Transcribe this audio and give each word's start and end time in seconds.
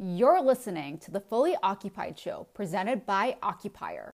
You're 0.00 0.40
listening 0.40 0.98
to 0.98 1.10
the 1.10 1.18
Fully 1.18 1.56
Occupied 1.60 2.16
Show 2.16 2.46
presented 2.54 3.04
by 3.04 3.36
Occupier. 3.42 4.12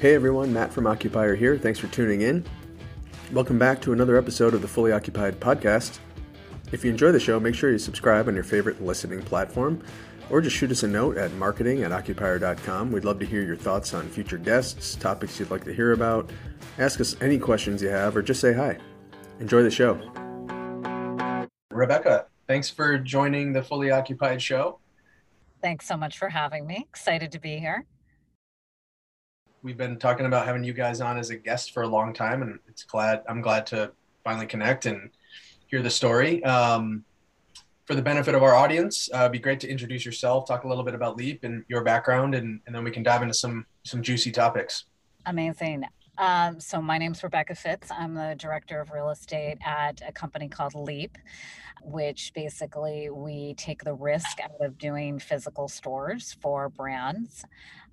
Hey 0.00 0.16
everyone, 0.16 0.52
Matt 0.52 0.72
from 0.72 0.88
Occupier 0.88 1.36
here. 1.36 1.56
Thanks 1.58 1.78
for 1.78 1.86
tuning 1.86 2.22
in. 2.22 2.44
Welcome 3.30 3.60
back 3.60 3.80
to 3.82 3.92
another 3.92 4.16
episode 4.16 4.54
of 4.54 4.62
the 4.62 4.68
Fully 4.68 4.90
Occupied 4.90 5.38
podcast. 5.38 6.00
If 6.72 6.84
you 6.84 6.90
enjoy 6.90 7.12
the 7.12 7.20
show, 7.20 7.38
make 7.38 7.54
sure 7.54 7.70
you 7.70 7.78
subscribe 7.78 8.26
on 8.26 8.34
your 8.34 8.42
favorite 8.42 8.82
listening 8.82 9.22
platform 9.22 9.80
or 10.30 10.40
just 10.40 10.56
shoot 10.56 10.70
us 10.70 10.82
a 10.82 10.88
note 10.88 11.16
at 11.16 11.32
marketing 11.34 11.82
at 11.82 11.92
occupier.com. 11.92 12.92
We'd 12.92 13.04
love 13.04 13.18
to 13.20 13.26
hear 13.26 13.42
your 13.42 13.56
thoughts 13.56 13.94
on 13.94 14.08
future 14.08 14.38
guests, 14.38 14.94
topics 14.94 15.38
you'd 15.38 15.50
like 15.50 15.64
to 15.64 15.74
hear 15.74 15.92
about. 15.92 16.30
Ask 16.78 17.00
us 17.00 17.16
any 17.20 17.38
questions 17.38 17.82
you 17.82 17.88
have 17.88 18.16
or 18.16 18.22
just 18.22 18.40
say 18.40 18.52
hi. 18.52 18.78
Enjoy 19.40 19.62
the 19.62 19.70
show. 19.70 19.98
Rebecca, 21.70 22.26
thanks 22.46 22.70
for 22.70 22.98
joining 22.98 23.52
the 23.52 23.62
Fully 23.62 23.90
Occupied 23.90 24.40
show. 24.40 24.78
Thanks 25.62 25.86
so 25.86 25.96
much 25.96 26.18
for 26.18 26.28
having 26.28 26.66
me. 26.66 26.86
Excited 26.88 27.32
to 27.32 27.38
be 27.38 27.58
here 27.58 27.86
we've 29.62 29.76
been 29.76 29.98
talking 29.98 30.26
about 30.26 30.46
having 30.46 30.64
you 30.64 30.72
guys 30.72 31.00
on 31.00 31.18
as 31.18 31.30
a 31.30 31.36
guest 31.36 31.72
for 31.72 31.82
a 31.82 31.88
long 31.88 32.12
time, 32.12 32.42
and 32.42 32.58
it's 32.68 32.84
glad 32.84 33.22
I'm 33.28 33.40
glad 33.40 33.66
to 33.68 33.92
finally 34.24 34.46
connect 34.46 34.86
and 34.86 35.10
hear 35.66 35.82
the 35.82 35.90
story. 35.90 36.42
Um, 36.44 37.04
for 37.90 37.96
the 37.96 38.02
benefit 38.02 38.36
of 38.36 38.42
our 38.44 38.54
audience, 38.54 39.10
uh, 39.12 39.22
it'd 39.22 39.32
be 39.32 39.40
great 39.40 39.58
to 39.58 39.68
introduce 39.68 40.04
yourself, 40.04 40.46
talk 40.46 40.62
a 40.62 40.68
little 40.68 40.84
bit 40.84 40.94
about 40.94 41.16
Leap 41.16 41.42
and 41.42 41.64
your 41.66 41.82
background, 41.82 42.36
and, 42.36 42.60
and 42.64 42.72
then 42.72 42.84
we 42.84 42.90
can 42.92 43.02
dive 43.02 43.20
into 43.20 43.34
some 43.34 43.66
some 43.82 44.00
juicy 44.00 44.30
topics. 44.30 44.84
Amazing. 45.26 45.82
Um, 46.16 46.60
so 46.60 46.80
my 46.80 46.98
name's 46.98 47.20
Rebecca 47.24 47.56
Fitz. 47.56 47.90
I'm 47.90 48.14
the 48.14 48.36
director 48.38 48.80
of 48.80 48.92
real 48.92 49.10
estate 49.10 49.58
at 49.66 50.02
a 50.06 50.12
company 50.12 50.46
called 50.46 50.76
Leap, 50.76 51.18
which 51.82 52.30
basically 52.32 53.10
we 53.10 53.54
take 53.54 53.82
the 53.82 53.94
risk 53.94 54.38
out 54.40 54.52
of 54.60 54.78
doing 54.78 55.18
physical 55.18 55.66
stores 55.66 56.36
for 56.40 56.68
brands. 56.68 57.44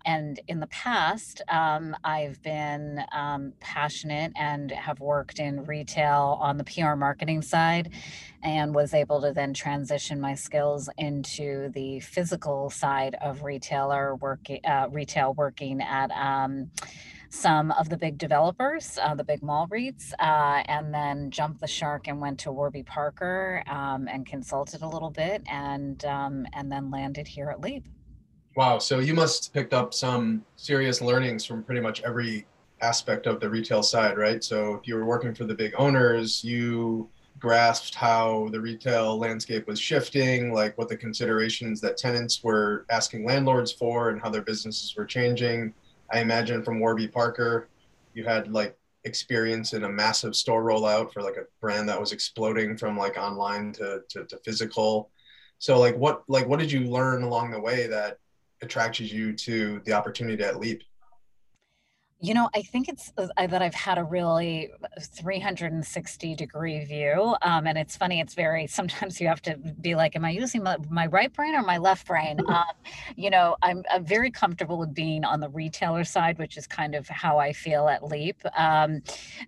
And 0.06 0.40
in 0.48 0.59
the 0.59 0.67
past, 0.67 1.42
um, 1.50 1.95
I've 2.03 2.42
been 2.42 3.03
um, 3.12 3.53
passionate 3.59 4.31
and 4.36 4.72
have 4.72 5.00
worked 5.00 5.40
in 5.40 5.66
retail 5.66 6.38
on 6.42 6.58
the 6.58 6.64
PR 6.64 6.95
marketing 6.95 7.42
side 7.42 7.92
and 8.44 8.73
was 8.73 8.94
able 8.94 9.22
to 9.22 9.34
then 9.34 9.53
transition 9.53 10.22
my 10.22 10.36
skills 10.36 10.90
into 10.98 11.70
the 11.70 12.00
physical 12.00 12.70
side 12.70 13.16
of 13.22 13.44
retailer 13.44 14.16
work, 14.16 14.48
uh, 14.64 14.88
retail 14.92 15.34
working 15.34 15.81
at 15.81 16.12
um, 16.12 16.72
some 17.30 17.72
of 17.72 17.90
the 17.90 17.98
big 17.98 18.18
developers, 18.18 18.98
uh, 19.02 19.14
the 19.16 19.23
big 19.23 19.44
mall 19.44 19.68
REITs, 19.68 20.14
uh, 20.20 20.64
and 20.68 20.94
then 20.94 21.30
jumped 21.31 21.59
the 21.59 21.68
shark 21.68 22.08
and 22.08 22.22
went 22.22 22.40
to 22.40 22.52
Warby 22.52 22.84
Parker 22.84 23.64
um, 23.68 24.08
and 24.08 24.25
consulted 24.25 24.81
a 24.81 24.88
little 24.88 25.12
bit, 25.12 25.44
and 25.50 26.03
um, 26.06 26.45
and 26.53 26.72
then 26.72 26.90
landed 26.90 27.28
here 27.28 27.50
at 27.50 27.59
Leap. 27.59 27.86
Wow! 28.58 28.80
So 28.80 28.97
you 28.97 29.13
must 29.13 29.53
picked 29.53 29.72
up 29.73 29.94
some 29.94 30.44
serious 30.55 31.00
learnings 31.00 31.45
from 31.45 31.61
pretty 31.63 31.80
much 31.80 32.02
every 32.02 32.47
aspect 32.81 33.27
of 33.27 33.39
the 33.39 33.47
retail 33.47 33.83
side, 33.83 34.17
right? 34.17 34.44
So 34.44 34.73
if 34.73 34.88
you 34.88 34.95
were 34.95 35.05
working 35.05 35.36
for 35.36 35.45
the 35.45 35.53
big 35.53 35.75
owners, 35.77 36.44
you 36.44 37.08
grasped 37.38 37.94
how 37.94 38.50
the 38.52 38.59
retail 38.59 39.16
landscape 39.19 39.67
was 39.67 39.80
shifting, 39.80 40.52
like 40.52 40.75
what 40.75 40.89
the 40.89 40.97
considerations 40.97 41.80
that 41.81 41.97
tenants 41.97 42.44
were 42.44 42.88
asking 42.89 43.25
landlords 43.28 43.72
for, 43.72 44.09
and 44.09 44.19
how 44.19 44.31
their 44.31 44.41
businesses 44.41 44.95
were 44.97 45.05
changing 45.05 45.72
I 46.11 46.22
imagine 46.22 46.63
from 46.63 46.80
Warby 46.80 47.09
Parker, 47.09 47.69
you 48.16 48.23
had 48.23 48.52
like 48.52 48.75
experience 49.03 49.73
in 49.73 49.83
a 49.83 49.89
massive 49.89 50.35
store 50.35 50.63
rollout 50.63 51.13
for 51.13 51.22
like 51.22 51.38
a 51.38 51.46
brand 51.62 51.90
that 51.90 52.00
was 52.00 52.12
exploding 52.12 52.75
from 52.75 52.97
like 52.97 53.17
online 53.17 53.72
to, 53.73 54.01
to, 54.09 54.25
to 54.25 54.38
physical. 54.38 55.12
So 55.59 55.79
like 55.79 55.96
what 55.97 56.23
like 56.28 56.47
what 56.47 56.59
did 56.59 56.72
you 56.72 56.90
learn 56.90 57.23
along 57.23 57.51
the 57.51 57.59
way 57.59 57.85
that 57.88 58.17
attracted 58.62 59.12
you 59.12 59.34
to 59.34 59.81
the 59.85 59.94
opportunity 59.94 60.44
at 60.44 60.59
Leap? 60.59 60.84
You 62.19 62.34
know, 62.34 62.50
I 62.56 62.63
think 62.63 62.90
it's 62.90 63.12
that 63.16 63.62
I've 63.62 63.75
had 63.75 64.00
a 64.00 64.03
really 64.03 64.72
360 65.00 66.35
degree 66.35 66.84
view. 66.84 67.35
Um, 67.44 67.67
and 67.67 67.78
it's 67.78 67.96
funny, 67.96 68.19
it's 68.19 68.34
very, 68.34 68.66
sometimes 68.78 69.22
you 69.22 69.28
have 69.28 69.41
to 69.44 69.56
be 69.57 69.94
like, 69.94 70.16
am 70.16 70.25
I 70.25 70.31
using 70.31 70.63
my, 70.63 70.78
my 70.90 71.06
right 71.06 71.31
brain 71.31 71.53
or 71.53 71.62
my 71.62 71.78
left 71.78 72.07
brain? 72.07 72.40
Um, 72.47 72.63
you 73.17 73.29
know, 73.29 73.57
I'm, 73.62 73.84
I'm, 73.91 74.06
very 74.06 74.31
comfortable 74.31 74.79
with 74.79 74.94
being 74.94 75.25
on 75.25 75.41
the 75.41 75.50
retailer 75.50 76.03
side, 76.06 76.40
which 76.40 76.56
is 76.57 76.66
kind 76.66 76.96
of 76.96 77.07
how 77.07 77.38
I 77.38 77.51
feel 77.51 77.88
at 77.90 78.03
Leap. 78.03 78.41
Um, 78.57 79.01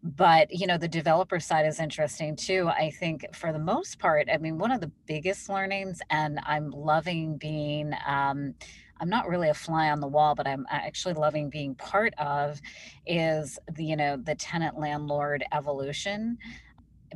but, 0.03 0.53
you 0.53 0.67
know, 0.67 0.77
the 0.77 0.87
developer 0.87 1.39
side 1.39 1.65
is 1.65 1.79
interesting 1.79 2.35
too. 2.35 2.67
I 2.67 2.91
think 2.91 3.25
for 3.33 3.53
the 3.53 3.59
most 3.59 3.99
part, 3.99 4.27
I 4.31 4.37
mean, 4.37 4.57
one 4.57 4.71
of 4.71 4.81
the 4.81 4.91
biggest 5.07 5.49
learnings, 5.49 6.01
and 6.09 6.39
I'm 6.45 6.71
loving 6.71 7.37
being, 7.37 7.93
um, 8.05 8.53
I'm 8.99 9.09
not 9.09 9.27
really 9.27 9.49
a 9.49 9.53
fly 9.53 9.89
on 9.89 9.99
the 9.99 10.07
wall, 10.07 10.35
but 10.35 10.47
I'm 10.47 10.65
actually 10.69 11.13
loving 11.13 11.49
being 11.49 11.75
part 11.75 12.13
of 12.17 12.59
is 13.05 13.57
the, 13.73 13.83
you 13.83 13.95
know, 13.95 14.17
the 14.17 14.35
tenant 14.35 14.79
landlord 14.79 15.43
evolution 15.51 16.37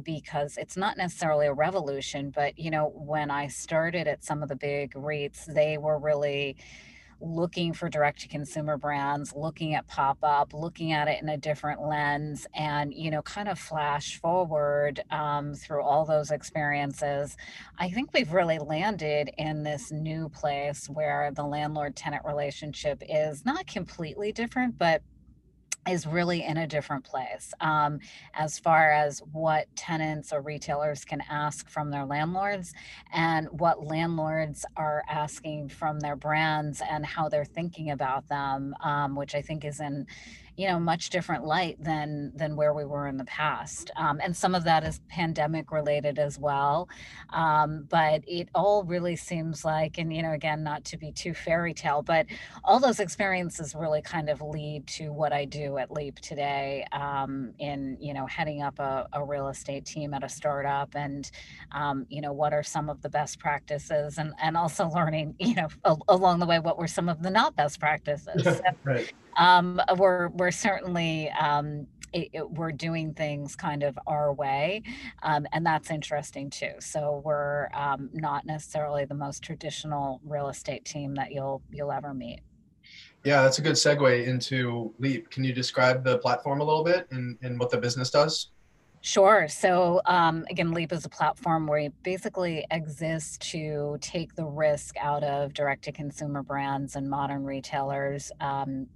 because 0.01 0.57
it's 0.57 0.77
not 0.77 0.97
necessarily 0.97 1.47
a 1.47 1.53
revolution, 1.53 2.31
but 2.31 2.57
you 2.57 2.71
know, 2.71 2.91
when 2.95 3.29
I 3.29 3.47
started 3.47 4.07
at 4.07 4.23
some 4.23 4.41
of 4.41 4.49
the 4.49 4.55
big 4.55 4.94
REITs, 4.94 5.45
they 5.53 5.77
were 5.77 5.99
really 5.99 6.57
looking 7.23 7.73
for 7.73 7.89
direct 7.89 8.22
to 8.22 8.28
consumer 8.28 8.78
brands, 8.78 9.34
looking 9.35 9.73
at 9.73 9.88
pop 9.88 10.17
up, 10.22 10.53
looking 10.53 10.91
at 10.91 11.07
it 11.07 11.22
in 11.22 11.29
a 11.29 11.38
different 11.38 11.81
lens, 11.81 12.45
and 12.53 12.94
you 12.94 13.09
know, 13.09 13.22
kind 13.22 13.47
of 13.47 13.57
flash 13.57 14.19
forward 14.19 15.01
um, 15.09 15.53
through 15.53 15.81
all 15.81 16.06
those 16.06 16.31
experiences. 16.31 17.38
I 17.78 17.89
think 17.89 18.13
we've 18.13 18.33
really 18.33 18.59
landed 18.59 19.31
in 19.38 19.63
this 19.63 19.91
new 19.91 20.29
place 20.29 20.88
where 20.89 21.31
the 21.31 21.44
landlord 21.44 21.95
tenant 21.95 22.25
relationship 22.25 23.01
is 23.07 23.45
not 23.45 23.67
completely 23.67 24.31
different, 24.31 24.78
but 24.78 25.01
is 25.88 26.07
really 26.07 26.44
in 26.44 26.57
a 26.57 26.67
different 26.67 27.03
place 27.03 27.53
um, 27.61 27.99
as 28.33 28.57
far 28.59 28.91
as 28.91 29.21
what 29.31 29.67
tenants 29.75 30.31
or 30.31 30.41
retailers 30.41 31.03
can 31.03 31.21
ask 31.29 31.69
from 31.69 31.91
their 31.91 32.05
landlords 32.05 32.73
and 33.11 33.47
what 33.51 33.85
landlords 33.85 34.66
are 34.77 35.03
asking 35.09 35.69
from 35.69 35.99
their 35.99 36.16
brands 36.16 36.81
and 36.89 37.05
how 37.05 37.27
they're 37.27 37.45
thinking 37.45 37.91
about 37.91 38.27
them 38.29 38.73
um, 38.83 39.16
which 39.16 39.35
i 39.35 39.41
think 39.41 39.66
is 39.66 39.79
in 39.79 40.05
you 40.57 40.67
know 40.67 40.79
much 40.79 41.09
different 41.09 41.45
light 41.45 41.77
than 41.83 42.31
than 42.35 42.55
where 42.55 42.73
we 42.73 42.85
were 42.85 43.07
in 43.07 43.17
the 43.17 43.25
past. 43.25 43.91
Um, 43.95 44.19
and 44.23 44.35
some 44.35 44.55
of 44.55 44.63
that 44.65 44.83
is 44.83 44.99
pandemic 45.09 45.71
related 45.71 46.19
as 46.19 46.39
well. 46.39 46.89
Um, 47.31 47.85
but 47.89 48.23
it 48.27 48.49
all 48.55 48.83
really 48.83 49.15
seems 49.15 49.65
like 49.65 49.97
and 49.97 50.13
you 50.13 50.21
know 50.21 50.33
again 50.33 50.63
not 50.63 50.83
to 50.85 50.97
be 50.97 51.11
too 51.11 51.33
fairy 51.33 51.73
tale 51.73 52.01
but 52.01 52.25
all 52.63 52.79
those 52.79 52.99
experiences 52.99 53.75
really 53.75 54.01
kind 54.01 54.29
of 54.29 54.41
lead 54.41 54.85
to 54.87 55.09
what 55.09 55.33
i 55.33 55.45
do 55.45 55.77
at 55.77 55.91
leap 55.91 56.19
today 56.19 56.85
um, 56.91 57.53
in 57.59 57.97
you 57.99 58.13
know 58.13 58.25
heading 58.25 58.61
up 58.61 58.79
a, 58.79 59.07
a, 59.13 59.23
real 59.23 59.47
estate 59.47 59.85
team 59.85 60.13
at 60.13 60.23
a 60.23 60.29
startup 60.29 60.93
and 60.95 61.31
um, 61.71 62.05
you 62.09 62.21
know 62.21 62.33
what 62.33 62.53
are 62.53 62.63
some 62.63 62.89
of 62.89 63.01
the 63.01 63.09
best 63.09 63.39
practices 63.39 64.17
and 64.17 64.33
and 64.41 64.57
also 64.57 64.89
learning 64.95 65.35
you 65.39 65.55
know 65.55 65.67
a, 65.85 65.95
along 66.09 66.39
the 66.39 66.45
way 66.45 66.59
what 66.59 66.77
were 66.77 66.87
some 66.87 67.09
of 67.09 67.21
the 67.21 67.29
not 67.29 67.55
best 67.55 67.79
practices. 67.79 68.43
So, 68.53 68.61
right 68.83 69.13
um, 69.38 69.81
we're 69.97 70.29
we're 70.29 70.51
certainly 70.51 71.29
um, 71.31 71.88
it, 72.13 72.29
it, 72.33 72.49
we're 72.51 72.71
doing 72.71 73.13
things 73.13 73.55
kind 73.55 73.83
of 73.83 73.97
our 74.07 74.33
way, 74.33 74.83
um, 75.23 75.47
and 75.51 75.66
that's 75.66 75.89
interesting 75.89 76.49
too. 76.49 76.73
So 76.79 77.21
we're 77.25 77.69
um, 77.73 78.09
not 78.13 78.45
necessarily 78.45 79.05
the 79.05 79.16
most 79.16 79.41
traditional 79.44 80.21
real 80.23 80.49
estate 80.49 80.85
team 80.85 81.16
that 81.16 81.31
you'll 81.31 81.62
you'll 81.71 81.91
ever 81.91 82.13
meet. 82.13 82.41
Yeah, 83.24 83.41
that's 83.41 83.57
a 83.57 83.62
good 83.62 83.75
segue 83.75 84.27
into 84.27 84.94
Leap. 85.00 85.30
Can 85.30 85.44
you 85.44 85.53
describe 85.53 86.03
the 86.03 86.18
platform 86.18 86.59
a 86.59 86.63
little 86.63 86.83
bit 86.83 87.07
and, 87.12 87.38
and 87.41 87.57
what 87.57 87.69
the 87.69 87.77
business 87.77 88.09
does? 88.09 88.50
Sure. 89.00 89.47
So 89.50 90.01
um, 90.06 90.45
again, 90.50 90.71
Leap 90.71 90.94
is 90.94 91.06
a 91.06 91.09
platform 91.09 91.68
where 91.68 91.80
it 91.80 91.94
basically 92.03 92.65
exists 92.71 93.38
to 93.51 93.97
take 94.00 94.35
the 94.35 94.45
risk 94.45 94.95
out 94.97 95.24
of 95.24 95.53
direct 95.53 95.83
to 95.85 95.91
consumer 95.91 96.41
brands 96.41 96.95
and 96.95 97.09
modern 97.09 97.44
retailers, 97.44 98.31
um, 98.39 98.88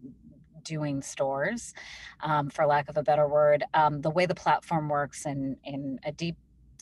doing 0.67 1.01
stores, 1.01 1.73
um, 2.21 2.49
for 2.49 2.65
lack 2.65 2.89
of 2.89 2.97
a 2.97 3.03
better 3.03 3.27
word. 3.27 3.63
Um, 3.73 4.01
the 4.01 4.09
way 4.09 4.25
the 4.25 4.35
platform 4.35 4.89
works 4.89 5.25
in, 5.25 5.57
in 5.63 5.99
a 6.03 6.11
deep 6.11 6.35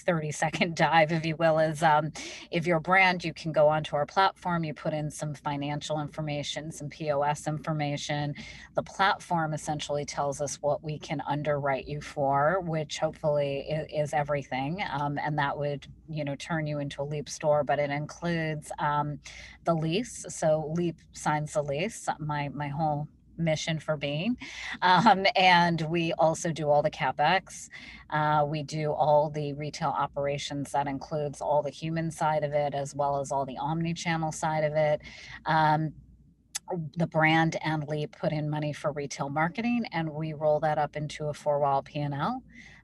30 0.05 0.31
second 0.31 0.75
dive, 0.77 1.11
if 1.11 1.25
you 1.25 1.35
will, 1.35 1.59
is 1.59 1.83
um, 1.83 2.11
if 2.51 2.65
you're 2.67 2.77
a 2.77 2.81
brand, 2.81 3.23
you 3.23 3.33
can 3.33 3.51
go 3.51 3.67
onto 3.67 3.95
our 3.95 4.05
platform, 4.05 4.63
you 4.63 4.73
put 4.73 4.93
in 4.93 5.09
some 5.09 5.33
financial 5.33 5.99
information, 6.01 6.71
some 6.71 6.89
POS 6.89 7.47
information. 7.47 8.35
The 8.75 8.83
platform 8.83 9.53
essentially 9.53 10.05
tells 10.05 10.41
us 10.41 10.57
what 10.61 10.83
we 10.83 10.99
can 10.99 11.21
underwrite 11.27 11.87
you 11.87 12.01
for, 12.01 12.61
which 12.61 12.99
hopefully 12.99 13.67
is, 13.69 14.09
is 14.09 14.13
everything. 14.13 14.83
Um, 14.91 15.17
and 15.17 15.37
that 15.37 15.57
would, 15.57 15.87
you 16.07 16.23
know, 16.23 16.35
turn 16.35 16.67
you 16.67 16.79
into 16.79 17.01
a 17.01 17.05
Leap 17.05 17.29
store, 17.29 17.63
but 17.63 17.79
it 17.79 17.89
includes 17.89 18.71
um, 18.79 19.19
the 19.63 19.73
lease. 19.73 20.25
So 20.29 20.71
Leap 20.75 20.97
signs 21.13 21.53
the 21.53 21.63
lease. 21.63 22.07
My, 22.19 22.49
my 22.49 22.67
whole 22.67 23.07
mission 23.37 23.79
for 23.79 23.97
being. 23.97 24.37
Um, 24.81 25.25
and 25.35 25.81
we 25.89 26.13
also 26.13 26.51
do 26.51 26.69
all 26.69 26.81
the 26.81 26.91
CapEx. 26.91 27.69
Uh, 28.09 28.45
we 28.47 28.63
do 28.63 28.91
all 28.91 29.29
the 29.29 29.53
retail 29.53 29.89
operations. 29.89 30.71
That 30.71 30.87
includes 30.87 31.41
all 31.41 31.61
the 31.61 31.69
human 31.69 32.11
side 32.11 32.43
of 32.43 32.53
it, 32.53 32.73
as 32.73 32.95
well 32.95 33.19
as 33.19 33.31
all 33.31 33.45
the 33.45 33.57
omni-channel 33.57 34.31
side 34.31 34.63
of 34.63 34.73
it. 34.73 35.01
Um, 35.45 35.93
the 36.97 37.07
brand 37.07 37.57
and 37.63 37.87
Leap 37.87 38.15
put 38.17 38.31
in 38.31 38.49
money 38.49 38.73
for 38.73 38.91
retail 38.91 39.29
marketing, 39.29 39.85
and 39.91 40.09
we 40.09 40.33
roll 40.33 40.59
that 40.61 40.77
up 40.77 40.95
into 40.95 41.25
a 41.25 41.33
four-wall 41.33 41.83
P&L. 41.83 42.41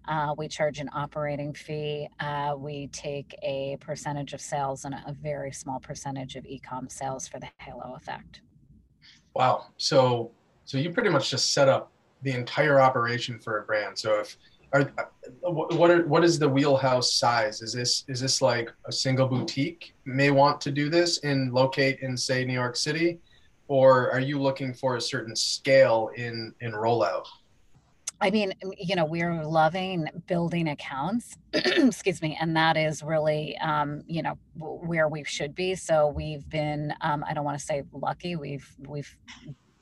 Uh, 0.07 0.33
we 0.37 0.47
charge 0.47 0.79
an 0.79 0.89
operating 0.93 1.53
fee. 1.53 2.07
Uh, 2.19 2.55
we 2.57 2.87
take 2.87 3.35
a 3.43 3.77
percentage 3.79 4.33
of 4.33 4.41
sales 4.41 4.85
and 4.85 4.95
a 4.95 5.13
very 5.21 5.51
small 5.51 5.79
percentage 5.79 6.35
of 6.35 6.45
e-com 6.45 6.89
sales 6.89 7.27
for 7.27 7.39
the 7.39 7.47
halo 7.59 7.95
effect. 7.95 8.41
Wow. 9.35 9.65
So 9.77 10.31
so 10.71 10.77
you 10.77 10.89
pretty 10.89 11.09
much 11.09 11.29
just 11.29 11.51
set 11.51 11.67
up 11.67 11.91
the 12.21 12.31
entire 12.31 12.79
operation 12.79 13.37
for 13.37 13.57
a 13.57 13.63
brand. 13.63 13.99
So 13.99 14.21
if 14.21 14.37
are 14.71 14.89
what 15.41 15.91
are 15.91 16.07
what 16.07 16.23
is 16.23 16.39
the 16.39 16.47
wheelhouse 16.47 17.11
size? 17.15 17.61
Is 17.61 17.73
this 17.73 18.05
is 18.07 18.21
this 18.21 18.41
like 18.41 18.71
a 18.85 18.91
single 18.91 19.27
boutique 19.27 19.93
may 20.05 20.31
want 20.31 20.61
to 20.61 20.71
do 20.71 20.89
this 20.89 21.17
and 21.25 21.53
locate 21.53 21.99
in 21.99 22.15
say 22.15 22.45
New 22.45 22.53
York 22.53 22.77
City, 22.77 23.19
or 23.67 24.09
are 24.11 24.21
you 24.21 24.41
looking 24.41 24.73
for 24.73 24.95
a 24.95 25.01
certain 25.01 25.35
scale 25.35 26.09
in 26.15 26.53
in 26.61 26.71
rollout? 26.71 27.25
I 28.21 28.29
mean, 28.29 28.53
you 28.77 28.95
know, 28.95 29.03
we're 29.03 29.43
loving 29.43 30.07
building 30.27 30.69
accounts, 30.69 31.35
excuse 31.53 32.21
me, 32.21 32.37
and 32.39 32.55
that 32.55 32.77
is 32.77 33.03
really, 33.03 33.57
um, 33.57 34.03
you 34.07 34.21
know, 34.21 34.37
where 34.55 35.09
we 35.09 35.25
should 35.25 35.53
be. 35.53 35.75
So 35.75 36.07
we've 36.07 36.47
been, 36.47 36.93
um, 37.01 37.25
I 37.27 37.33
don't 37.33 37.43
want 37.43 37.59
to 37.59 37.65
say 37.65 37.83
lucky, 37.91 38.37
we've 38.37 38.69
we've 38.87 39.17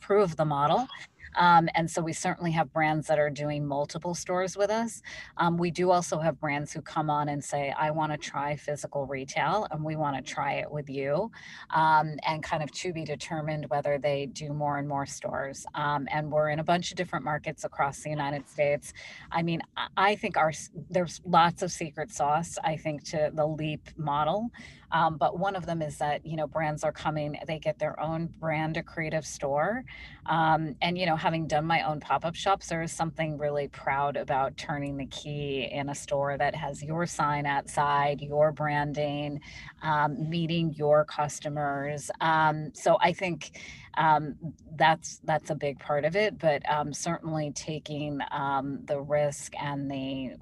improve 0.10 0.36
the 0.36 0.46
model. 0.46 0.88
Um, 1.36 1.70
and 1.76 1.90
so 1.90 2.02
we 2.02 2.14
certainly 2.14 2.52
have 2.52 2.72
brands 2.74 3.08
that 3.08 3.20
are 3.20 3.30
doing 3.30 3.66
multiple 3.66 4.14
stores 4.16 4.58
with 4.58 4.70
us. 4.70 5.02
Um, 5.38 5.58
we 5.58 5.72
do 5.72 5.92
also 5.92 6.20
have 6.20 6.40
brands 6.40 6.74
who 6.74 6.82
come 6.82 7.10
on 7.10 7.30
and 7.30 7.44
say, 7.44 7.74
I 7.78 7.92
want 7.92 8.12
to 8.12 8.18
try 8.18 8.56
physical 8.56 9.06
retail 9.06 9.68
and 9.72 9.84
we 9.84 9.96
want 9.96 10.16
to 10.18 10.22
try 10.22 10.54
it 10.54 10.72
with 10.72 10.90
you. 10.90 11.32
Um, 11.70 12.18
and 12.26 12.44
kind 12.44 12.64
of 12.64 12.72
to 12.72 12.94
be 12.94 13.06
determined 13.06 13.70
whether 13.70 13.98
they 13.98 14.28
do 14.28 14.54
more 14.54 14.78
and 14.78 14.88
more 14.88 15.06
stores. 15.06 15.66
Um, 15.76 16.08
and 16.12 16.32
we're 16.32 16.50
in 16.50 16.60
a 16.60 16.64
bunch 16.64 16.92
of 16.92 16.98
different 16.98 17.26
markets 17.26 17.64
across 17.64 18.02
the 18.02 18.10
United 18.10 18.50
States. 18.50 18.94
I 19.32 19.44
mean, 19.44 19.62
I 19.98 20.16
think 20.16 20.38
our 20.38 20.52
there's 20.90 21.22
lots 21.26 21.62
of 21.62 21.72
secret 21.72 22.12
sauce, 22.12 22.58
I 22.64 22.78
think, 22.78 23.04
to 23.06 23.32
the 23.34 23.46
LEAP 23.46 23.90
model. 23.98 24.50
Um, 24.92 25.18
but 25.18 25.38
one 25.38 25.56
of 25.56 25.66
them 25.66 25.82
is 25.82 25.98
that, 26.00 26.26
you 26.26 26.36
know, 26.36 26.48
brands 26.48 26.84
are 26.84 26.92
coming, 26.92 27.38
they 27.48 27.60
get 27.60 27.78
their 27.78 28.00
own 28.00 28.28
brand 28.40 28.78
a 28.78 28.84
creative 28.84 29.26
store. 29.26 29.84
Um, 30.26 30.76
and, 30.82 30.98
you 30.98 31.06
know, 31.06 31.16
having 31.20 31.48
done 31.48 31.66
my 31.66 31.84
own 31.84 32.00
pop 32.00 32.26
up 32.26 32.36
shops, 32.36 32.68
there 32.68 32.82
is 32.82 32.92
something 32.92 33.38
really 33.38 33.68
proud 33.68 34.18
about 34.18 34.58
turning 34.58 34.98
the 34.98 35.06
key 35.06 35.70
in 35.72 35.90
a 35.90 35.96
store 35.96 36.38
that 36.38 36.56
has 36.56 36.82
your 36.82 37.06
sign 37.06 37.46
outside, 37.46 38.22
your 38.22 38.52
branding, 38.52 39.42
um, 39.82 40.30
meeting 40.30 40.74
your 40.74 41.06
customers. 41.06 42.10
Um, 42.22 42.72
so 42.74 42.98
I 43.02 43.14
think 43.14 43.60
um, 43.98 44.36
that's 44.76 45.20
that's 45.24 45.50
a 45.50 45.56
big 45.56 45.80
part 45.80 46.06
of 46.06 46.16
it. 46.16 46.40
But 46.40 46.68
um, 46.70 46.94
certainly 46.94 47.52
taking 47.52 48.20
um, 48.32 48.80
the 48.86 49.00
risk 49.00 49.54
and 49.62 49.92
the 49.92 50.36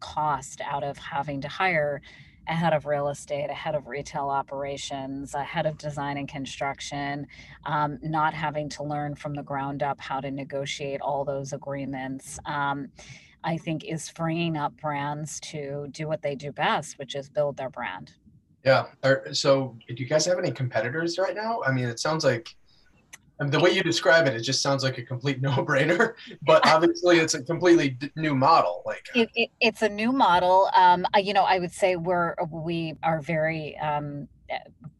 cost 0.00 0.60
out 0.60 0.84
of 0.84 0.98
having 0.98 1.40
to 1.40 1.48
hire 1.48 2.02
a 2.48 2.54
head 2.54 2.72
of 2.72 2.86
real 2.86 3.08
estate, 3.08 3.50
ahead 3.50 3.74
of 3.74 3.86
retail 3.86 4.28
operations, 4.28 5.34
ahead 5.34 5.66
of 5.66 5.78
design 5.78 6.16
and 6.16 6.28
construction, 6.28 7.26
um, 7.64 7.98
not 8.02 8.34
having 8.34 8.68
to 8.70 8.82
learn 8.82 9.14
from 9.14 9.34
the 9.34 9.42
ground 9.42 9.82
up 9.82 10.00
how 10.00 10.20
to 10.20 10.30
negotiate 10.30 11.00
all 11.00 11.24
those 11.24 11.52
agreements. 11.52 12.38
Um, 12.44 12.88
I 13.42 13.58
think 13.58 13.84
is 13.84 14.08
freeing 14.08 14.56
up 14.56 14.74
brands 14.80 15.38
to 15.40 15.86
do 15.90 16.08
what 16.08 16.22
they 16.22 16.34
do 16.34 16.50
best, 16.50 16.98
which 16.98 17.14
is 17.14 17.28
build 17.28 17.56
their 17.56 17.68
brand. 17.68 18.12
Yeah. 18.64 18.86
So, 19.32 19.76
do 19.86 19.94
you 19.94 20.06
guys 20.06 20.24
have 20.24 20.38
any 20.38 20.50
competitors 20.50 21.18
right 21.18 21.34
now? 21.34 21.60
I 21.66 21.70
mean, 21.70 21.84
it 21.84 22.00
sounds 22.00 22.24
like 22.24 22.48
and 23.40 23.50
the 23.50 23.58
way 23.58 23.70
you 23.70 23.82
describe 23.82 24.26
it, 24.26 24.34
it 24.34 24.40
just 24.40 24.62
sounds 24.62 24.84
like 24.84 24.98
a 24.98 25.02
complete 25.02 25.40
no-brainer. 25.42 26.14
But 26.42 26.66
obviously, 26.66 27.18
it's 27.18 27.34
a 27.34 27.42
completely 27.42 27.98
new 28.16 28.34
model. 28.34 28.82
Like 28.86 29.06
it, 29.14 29.28
it, 29.34 29.50
it's 29.60 29.82
a 29.82 29.88
new 29.88 30.12
model. 30.12 30.70
Um, 30.76 31.06
you 31.16 31.32
know, 31.32 31.44
I 31.44 31.58
would 31.58 31.72
say 31.72 31.96
we're 31.96 32.34
we 32.50 32.94
are 33.02 33.20
very 33.20 33.76
um, 33.78 34.28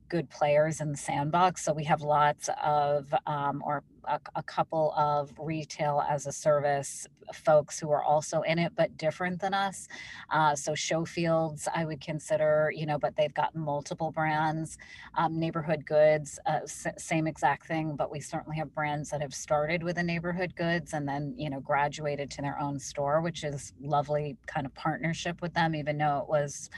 good 0.09 0.29
players 0.31 0.81
in 0.81 0.91
the 0.91 0.97
sandbox. 0.97 1.65
So 1.65 1.73
we 1.73 1.85
have 1.85 2.03
lots 2.03 2.49
of, 2.63 3.13
um, 3.27 3.63
or 3.65 3.83
a, 4.07 4.21
a, 4.37 4.43
couple 4.43 4.93
of 4.93 5.33
retail 5.39 6.05
as 6.09 6.27
a 6.27 6.33
service 6.33 7.07
folks 7.33 7.79
who 7.79 7.91
are 7.91 8.03
also 8.03 8.43
in 8.43 8.59
it, 8.59 8.73
but 8.77 8.97
different 8.99 9.41
than 9.41 9.55
us. 9.55 9.89
Uh, 10.31 10.55
so 10.55 10.73
Showfields, 10.73 11.67
I 11.75 11.85
would 11.85 12.01
consider, 12.01 12.71
you 12.75 12.87
know, 12.87 12.99
but 12.99 13.17
they've 13.17 13.33
got 13.33 13.55
multiple 13.55 14.11
brands. 14.11 14.77
Um, 15.17 15.39
neighborhood 15.39 15.87
Goods, 15.87 16.39
uh, 16.47 16.61
s- 16.65 16.87
same 16.99 17.27
exact 17.27 17.67
thing, 17.67 17.97
but 17.97 18.11
we 18.11 18.21
certainly 18.21 18.59
have 18.59 18.75
brands 18.75 19.11
that 19.11 19.23
have 19.23 19.35
started 19.35 19.83
with 19.83 19.99
a 19.99 20.03
neighborhood 20.03 20.55
goods 20.55 20.93
and 20.93 21.09
then, 21.09 21.35
you 21.37 21.49
know, 21.49 21.61
graduated 21.61 22.31
to 22.33 22.43
their 22.43 22.61
own 22.61 22.79
store, 22.79 23.21
which 23.21 23.45
is 23.45 23.73
lovely 23.81 24.37
kind 24.47 24.67
of 24.67 24.75
partnership 24.75 25.41
with 25.41 25.55
them, 25.55 25.75
even 25.75 25.99
though 25.99 26.19
it 26.19 26.29
was 26.29 26.69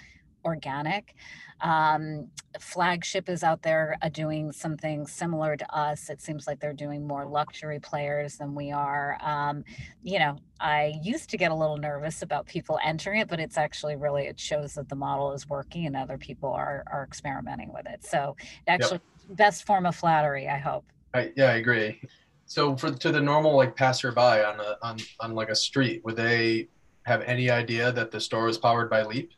organic. 0.46 1.14
Um, 1.60 2.28
Flagship 2.60 3.28
is 3.28 3.43
out 3.43 3.62
there 3.62 3.96
uh, 4.02 4.08
doing 4.08 4.52
something 4.52 5.06
similar 5.06 5.56
to 5.56 5.75
us. 5.75 6.08
It 6.08 6.20
seems 6.20 6.46
like 6.46 6.60
they're 6.60 6.72
doing 6.72 7.06
more 7.06 7.26
luxury 7.26 7.81
players 7.81 8.37
than 8.37 8.54
we 8.54 8.70
are. 8.70 9.19
Um, 9.22 9.64
you 10.02 10.19
know, 10.19 10.38
I 10.60 10.94
used 11.02 11.28
to 11.31 11.37
get 11.37 11.50
a 11.50 11.54
little 11.54 11.76
nervous 11.76 12.22
about 12.22 12.46
people 12.46 12.78
entering 12.84 13.20
it, 13.20 13.28
but 13.28 13.40
it's 13.40 13.58
actually 13.58 13.96
really 13.96 14.26
it 14.26 14.38
shows 14.38 14.75
that 14.75 14.88
the 14.88 14.96
model 14.96 15.32
is 15.32 15.48
working 15.48 15.87
and 15.87 15.96
other 15.96 16.19
people 16.19 16.50
are 16.50 16.84
are 16.93 17.04
experimenting 17.04 17.72
with 17.72 17.87
it. 17.87 18.04
So 18.04 18.37
actually, 18.69 19.00
yep. 19.28 19.37
best 19.37 19.64
form 19.64 19.87
of 19.87 19.96
flattery, 19.96 20.48
I 20.48 20.58
hope. 20.58 20.84
I, 21.14 21.32
yeah, 21.37 21.46
I 21.46 21.56
agree. 21.56 22.00
So 22.46 22.76
for 22.76 22.90
to 22.90 23.10
the 23.10 23.20
normal 23.20 23.56
like 23.56 23.76
passerby 23.76 24.20
on 24.20 24.60
a 24.60 24.76
on 24.82 24.98
on 25.20 25.34
like 25.34 25.48
a 25.48 25.56
street, 25.56 26.04
would 26.04 26.16
they 26.16 26.69
have 27.04 27.22
any 27.22 27.50
idea 27.50 27.93
that 27.93 28.10
the 28.10 28.20
store 28.20 28.48
is 28.48 28.58
powered 28.58 28.90
by 28.90 29.02
Leap? 29.02 29.32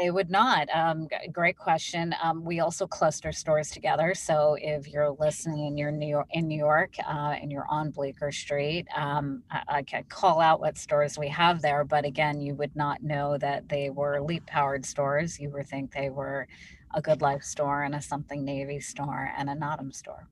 They 0.00 0.10
would 0.10 0.30
not. 0.30 0.66
Um, 0.74 1.08
great 1.30 1.58
question. 1.58 2.14
Um, 2.22 2.42
we 2.42 2.60
also 2.60 2.86
cluster 2.86 3.32
stores 3.32 3.70
together. 3.70 4.14
So 4.14 4.56
if 4.58 4.88
you're 4.88 5.10
listening 5.10 5.66
and 5.66 5.78
you're 5.78 5.90
New 5.90 6.08
York, 6.08 6.26
in 6.30 6.48
New 6.48 6.56
York 6.56 6.94
uh, 7.06 7.36
and 7.38 7.52
you're 7.52 7.66
on 7.68 7.90
Bleecker 7.90 8.32
Street, 8.32 8.86
um, 8.96 9.42
I, 9.50 9.62
I 9.68 9.82
can 9.82 10.04
call 10.04 10.40
out 10.40 10.58
what 10.58 10.78
stores 10.78 11.18
we 11.18 11.28
have 11.28 11.60
there. 11.60 11.84
But 11.84 12.06
again, 12.06 12.40
you 12.40 12.54
would 12.54 12.74
not 12.74 13.02
know 13.02 13.36
that 13.38 13.68
they 13.68 13.90
were 13.90 14.22
Leap 14.22 14.46
powered 14.46 14.86
stores. 14.86 15.38
You 15.38 15.50
would 15.50 15.68
think 15.68 15.92
they 15.92 16.08
were 16.08 16.48
a 16.94 17.02
Good 17.02 17.20
Life 17.20 17.42
store 17.42 17.82
and 17.82 17.94
a 17.94 18.00
Something 18.00 18.42
Navy 18.42 18.80
store 18.80 19.30
and 19.36 19.50
a 19.50 19.54
Naadam 19.54 19.94
store. 19.94 20.26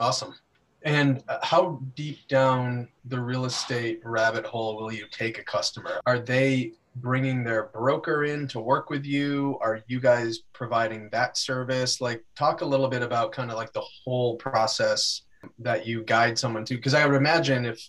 Awesome. 0.00 0.34
And 0.82 1.22
uh, 1.28 1.38
how 1.42 1.80
deep 1.94 2.26
down 2.26 2.88
the 3.04 3.20
real 3.20 3.44
estate 3.44 4.00
rabbit 4.02 4.44
hole 4.44 4.76
will 4.76 4.92
you 4.92 5.06
take 5.12 5.38
a 5.38 5.44
customer? 5.44 6.00
Are 6.06 6.18
they 6.18 6.72
bringing 6.96 7.44
their 7.44 7.64
broker 7.64 8.24
in 8.24 8.48
to 8.48 8.60
work 8.60 8.90
with 8.90 9.04
you? 9.04 9.58
Are 9.60 9.82
you 9.86 10.00
guys 10.00 10.40
providing 10.52 11.08
that 11.12 11.36
service? 11.36 12.00
Like, 12.00 12.24
talk 12.36 12.62
a 12.62 12.66
little 12.66 12.88
bit 12.88 13.02
about 13.02 13.32
kind 13.32 13.50
of 13.50 13.56
like 13.56 13.72
the 13.72 13.84
whole 14.04 14.36
process 14.36 15.22
that 15.58 15.86
you 15.86 16.02
guide 16.02 16.38
someone 16.38 16.64
to. 16.64 16.76
Because 16.76 16.94
I 16.94 17.06
would 17.06 17.14
imagine 17.14 17.66
if 17.66 17.88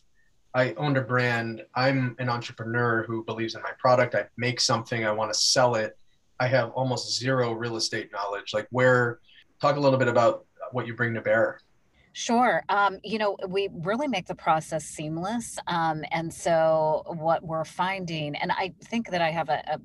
I 0.54 0.74
owned 0.74 0.98
a 0.98 1.02
brand, 1.02 1.64
I'm 1.74 2.16
an 2.20 2.30
entrepreneur 2.30 3.04
who 3.04 3.24
believes 3.24 3.56
in 3.56 3.62
my 3.62 3.72
product, 3.80 4.16
I 4.16 4.26
make 4.38 4.60
something, 4.60 5.06
I 5.06 5.12
want 5.12 5.32
to 5.34 5.40
sell 5.40 5.76
it. 5.76 5.98
I 6.40 6.48
have 6.48 6.72
almost 6.72 7.18
zero 7.18 7.54
real 7.54 7.78
estate 7.78 8.12
knowledge. 8.12 8.54
Like, 8.54 8.68
where, 8.72 9.20
talk 9.62 9.78
a 9.78 9.80
little 9.80 10.00
bit 10.00 10.08
about 10.08 10.46
what 10.72 10.86
you 10.86 10.94
bring 10.94 11.14
to 11.14 11.22
bear. 11.22 11.60
Sure. 12.20 12.64
Um, 12.68 12.98
you 13.04 13.20
know, 13.20 13.38
we 13.48 13.70
really 13.72 14.08
make 14.08 14.26
the 14.26 14.34
process 14.34 14.84
seamless. 14.84 15.60
Um, 15.68 16.04
and 16.12 16.34
so, 16.34 17.04
what 17.06 17.44
we're 17.44 17.64
finding, 17.64 18.36
and 18.36 18.52
I 18.52 18.74
think 18.86 19.12
that 19.12 19.22
I 19.22 19.30
have 19.30 19.50
a, 19.50 19.62
a 19.68 19.80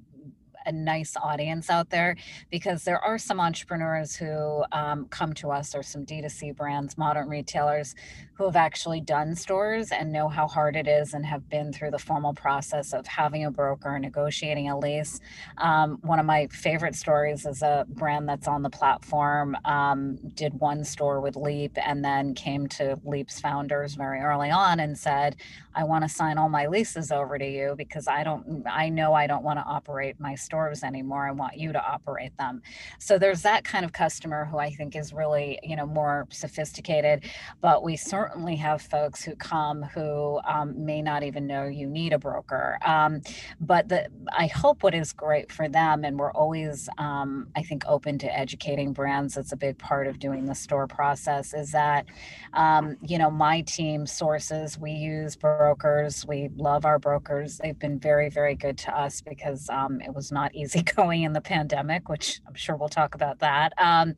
a 0.64 0.72
nice 0.72 1.16
audience 1.16 1.68
out 1.70 1.90
there 1.90 2.16
because 2.50 2.84
there 2.84 2.98
are 3.00 3.18
some 3.18 3.40
entrepreneurs 3.40 4.14
who 4.14 4.64
um, 4.72 5.06
come 5.06 5.32
to 5.34 5.50
us 5.50 5.74
or 5.74 5.82
some 5.82 6.06
D2C 6.06 6.56
brands, 6.56 6.96
modern 6.96 7.28
retailers 7.28 7.94
who 8.34 8.44
have 8.44 8.56
actually 8.56 9.00
done 9.00 9.34
stores 9.34 9.92
and 9.92 10.12
know 10.12 10.28
how 10.28 10.46
hard 10.46 10.76
it 10.76 10.88
is 10.88 11.14
and 11.14 11.24
have 11.26 11.48
been 11.48 11.72
through 11.72 11.90
the 11.90 11.98
formal 11.98 12.34
process 12.34 12.92
of 12.92 13.06
having 13.06 13.44
a 13.44 13.50
broker, 13.50 13.98
negotiating 13.98 14.68
a 14.68 14.78
lease. 14.78 15.20
Um, 15.58 15.98
one 16.02 16.18
of 16.18 16.26
my 16.26 16.46
favorite 16.48 16.94
stories 16.94 17.46
is 17.46 17.62
a 17.62 17.84
brand 17.88 18.28
that's 18.28 18.48
on 18.48 18.62
the 18.62 18.70
platform, 18.70 19.56
um, 19.64 20.16
did 20.34 20.54
one 20.54 20.84
store 20.84 21.20
with 21.20 21.36
Leap 21.36 21.76
and 21.76 22.04
then 22.04 22.34
came 22.34 22.66
to 22.68 22.98
Leap's 23.04 23.40
founders 23.40 23.94
very 23.94 24.20
early 24.20 24.50
on 24.50 24.80
and 24.80 24.98
said, 24.98 25.36
I 25.74 25.84
want 25.84 26.04
to 26.04 26.08
sign 26.08 26.36
all 26.36 26.48
my 26.48 26.66
leases 26.66 27.10
over 27.10 27.38
to 27.38 27.46
you 27.46 27.74
because 27.76 28.06
I 28.06 28.24
don't, 28.24 28.64
I 28.70 28.88
know 28.88 29.14
I 29.14 29.26
don't 29.26 29.42
want 29.42 29.58
to 29.58 29.64
operate 29.64 30.20
my 30.20 30.34
stores 30.34 30.82
anymore. 30.82 31.26
I 31.26 31.32
want 31.32 31.56
you 31.56 31.72
to 31.72 31.82
operate 31.82 32.36
them. 32.36 32.62
So 32.98 33.18
there's 33.18 33.42
that 33.42 33.64
kind 33.64 33.84
of 33.84 33.92
customer 33.92 34.44
who 34.44 34.58
I 34.58 34.70
think 34.70 34.96
is 34.96 35.12
really, 35.12 35.58
you 35.62 35.76
know, 35.76 35.86
more 35.86 36.26
sophisticated, 36.30 37.24
but 37.60 37.82
we 37.82 37.96
certainly 37.96 38.31
have 38.56 38.82
folks 38.82 39.22
who 39.22 39.34
come 39.36 39.82
who 39.82 40.40
um, 40.46 40.84
may 40.84 41.02
not 41.02 41.22
even 41.22 41.46
know 41.46 41.64
you 41.64 41.86
need 41.86 42.12
a 42.12 42.18
broker. 42.18 42.78
Um, 42.84 43.22
but 43.60 43.88
the, 43.88 44.08
I 44.36 44.46
hope 44.46 44.82
what 44.82 44.94
is 44.94 45.12
great 45.12 45.50
for 45.50 45.68
them, 45.68 46.04
and 46.04 46.18
we're 46.18 46.32
always, 46.32 46.88
um, 46.98 47.48
I 47.56 47.62
think, 47.62 47.84
open 47.86 48.18
to 48.18 48.38
educating 48.38 48.92
brands. 48.92 49.34
That's 49.34 49.52
a 49.52 49.56
big 49.56 49.78
part 49.78 50.06
of 50.06 50.18
doing 50.18 50.46
the 50.46 50.54
store 50.54 50.86
process 50.86 51.54
is 51.54 51.72
that, 51.72 52.06
um, 52.52 52.96
you 53.02 53.18
know, 53.18 53.30
my 53.30 53.62
team 53.62 54.06
sources, 54.06 54.78
we 54.78 54.92
use 54.92 55.36
brokers. 55.36 56.26
We 56.26 56.50
love 56.56 56.84
our 56.84 56.98
brokers. 56.98 57.58
They've 57.58 57.78
been 57.78 57.98
very, 57.98 58.30
very 58.30 58.54
good 58.54 58.78
to 58.78 58.96
us 58.96 59.20
because 59.20 59.68
um, 59.70 60.00
it 60.00 60.14
was 60.14 60.30
not 60.30 60.54
easy 60.62 60.82
going 60.82 61.22
in 61.22 61.32
the 61.32 61.40
pandemic, 61.40 62.08
which 62.08 62.40
I'm 62.46 62.54
sure 62.54 62.76
we'll 62.76 62.88
talk 62.88 63.14
about 63.14 63.40
that. 63.40 63.72
Um, 63.78 64.14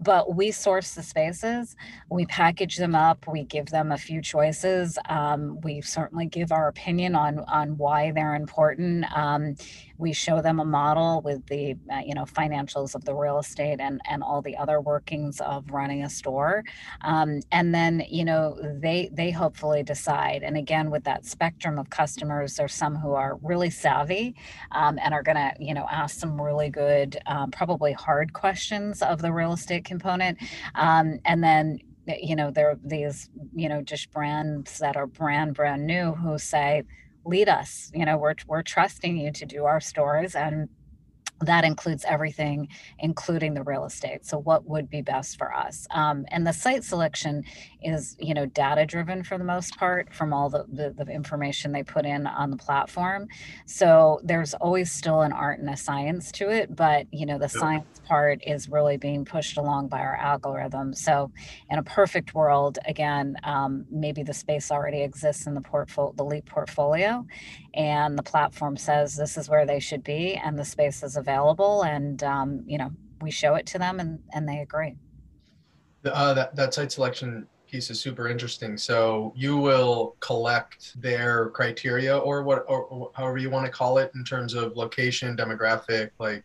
but 0.00 0.34
we 0.34 0.50
source 0.50 0.94
the 0.94 1.02
spaces, 1.02 1.76
we 2.10 2.26
package 2.26 2.76
them 2.76 2.94
up, 2.94 3.26
we 3.26 3.44
give 3.48 3.66
them 3.66 3.92
a 3.92 3.98
few 3.98 4.20
choices. 4.20 4.98
Um, 5.08 5.60
we 5.62 5.80
certainly 5.80 6.26
give 6.26 6.52
our 6.52 6.68
opinion 6.68 7.14
on 7.14 7.40
on 7.40 7.76
why 7.76 8.10
they're 8.12 8.34
important. 8.34 9.04
Um, 9.16 9.56
we 9.98 10.12
show 10.12 10.42
them 10.42 10.60
a 10.60 10.64
model 10.64 11.22
with 11.24 11.46
the 11.46 11.74
uh, 11.92 12.00
you 12.04 12.14
know 12.14 12.24
financials 12.24 12.94
of 12.94 13.04
the 13.04 13.14
real 13.14 13.38
estate 13.38 13.80
and 13.80 14.00
and 14.08 14.22
all 14.22 14.42
the 14.42 14.56
other 14.56 14.80
workings 14.80 15.40
of 15.40 15.70
running 15.70 16.02
a 16.02 16.10
store 16.10 16.64
um, 17.02 17.40
and 17.52 17.74
then 17.74 18.04
you 18.08 18.24
know 18.24 18.56
they 18.80 19.08
they 19.12 19.30
hopefully 19.30 19.82
decide 19.82 20.42
and 20.42 20.56
again 20.56 20.90
with 20.90 21.04
that 21.04 21.24
spectrum 21.24 21.78
of 21.78 21.88
customers 21.90 22.56
there's 22.56 22.74
some 22.74 22.96
who 22.96 23.12
are 23.12 23.38
really 23.42 23.70
savvy 23.70 24.34
um, 24.72 24.98
and 25.02 25.14
are 25.14 25.22
going 25.22 25.36
to 25.36 25.52
you 25.58 25.74
know 25.74 25.86
ask 25.90 26.18
some 26.18 26.40
really 26.40 26.70
good 26.70 27.18
um, 27.26 27.50
probably 27.50 27.92
hard 27.92 28.32
questions 28.32 29.02
of 29.02 29.22
the 29.22 29.32
real 29.32 29.52
estate 29.52 29.84
component 29.84 30.38
um, 30.74 31.18
and 31.24 31.42
then 31.42 31.78
you 32.06 32.36
know 32.36 32.50
there 32.50 32.70
are 32.70 32.78
these 32.84 33.28
you 33.54 33.68
know 33.68 33.82
just 33.82 34.10
brands 34.10 34.78
that 34.78 34.96
are 34.96 35.06
brand 35.06 35.54
brand 35.54 35.86
new 35.86 36.12
who 36.12 36.38
say 36.38 36.82
lead 37.24 37.48
us 37.48 37.90
you 37.94 38.04
know 38.04 38.16
we're 38.16 38.34
we're 38.46 38.62
trusting 38.62 39.16
you 39.16 39.32
to 39.32 39.44
do 39.44 39.64
our 39.64 39.80
stores 39.80 40.34
and 40.34 40.68
that 41.40 41.64
includes 41.64 42.04
everything 42.08 42.68
including 42.98 43.54
the 43.54 43.62
real 43.62 43.84
estate. 43.84 44.24
So 44.24 44.38
what 44.38 44.66
would 44.66 44.88
be 44.88 45.02
best 45.02 45.38
for 45.38 45.54
us? 45.54 45.86
Um, 45.90 46.24
and 46.28 46.46
the 46.46 46.52
site 46.52 46.84
selection 46.84 47.44
is 47.82 48.16
you 48.18 48.34
know 48.34 48.46
data 48.46 48.86
driven 48.86 49.22
for 49.22 49.38
the 49.38 49.44
most 49.44 49.76
part 49.76 50.12
from 50.12 50.32
all 50.32 50.48
the, 50.48 50.64
the, 50.72 51.04
the 51.04 51.10
information 51.12 51.72
they 51.72 51.82
put 51.82 52.06
in 52.06 52.26
on 52.26 52.50
the 52.50 52.56
platform. 52.56 53.28
So 53.66 54.20
there's 54.24 54.54
always 54.54 54.90
still 54.90 55.20
an 55.22 55.32
art 55.32 55.60
and 55.60 55.68
a 55.68 55.76
science 55.76 56.32
to 56.32 56.50
it 56.50 56.74
but 56.74 57.06
you 57.12 57.26
know 57.26 57.38
the 57.38 57.48
science 57.48 57.86
part 58.08 58.40
is 58.46 58.68
really 58.68 58.96
being 58.96 59.24
pushed 59.24 59.58
along 59.58 59.88
by 59.88 60.00
our 60.00 60.16
algorithm. 60.16 60.94
So 60.94 61.30
in 61.70 61.78
a 61.78 61.82
perfect 61.82 62.34
world 62.34 62.78
again 62.86 63.36
um, 63.44 63.84
maybe 63.90 64.22
the 64.22 64.34
space 64.34 64.70
already 64.70 65.02
exists 65.02 65.46
in 65.46 65.54
the 65.54 65.60
portfolio 65.60 66.12
the 66.16 66.24
leap 66.24 66.46
portfolio 66.46 67.26
and 67.74 68.18
the 68.18 68.22
platform 68.22 68.76
says 68.76 69.16
this 69.16 69.36
is 69.36 69.48
where 69.48 69.66
they 69.66 69.80
should 69.80 70.02
be 70.02 70.34
and 70.34 70.58
the 70.58 70.64
space 70.64 71.02
is 71.02 71.16
available 71.16 71.25
and 71.28 72.22
um, 72.22 72.62
you 72.66 72.78
know 72.78 72.90
we 73.20 73.30
show 73.30 73.54
it 73.54 73.66
to 73.66 73.78
them 73.78 74.00
and 74.00 74.20
and 74.32 74.48
they 74.48 74.58
agree. 74.58 74.96
Uh, 76.04 76.34
that, 76.34 76.54
that 76.54 76.72
site 76.72 76.92
selection 76.92 77.48
piece 77.68 77.90
is 77.90 78.00
super 78.00 78.28
interesting. 78.28 78.78
So 78.78 79.32
you 79.34 79.56
will 79.56 80.14
collect 80.20 81.00
their 81.00 81.50
criteria 81.50 82.16
or 82.16 82.44
what 82.44 82.64
or, 82.68 83.10
however 83.14 83.38
you 83.38 83.50
want 83.50 83.66
to 83.66 83.72
call 83.72 83.98
it 83.98 84.12
in 84.14 84.22
terms 84.22 84.54
of 84.54 84.76
location 84.76 85.36
demographic 85.36 86.10
like 86.18 86.44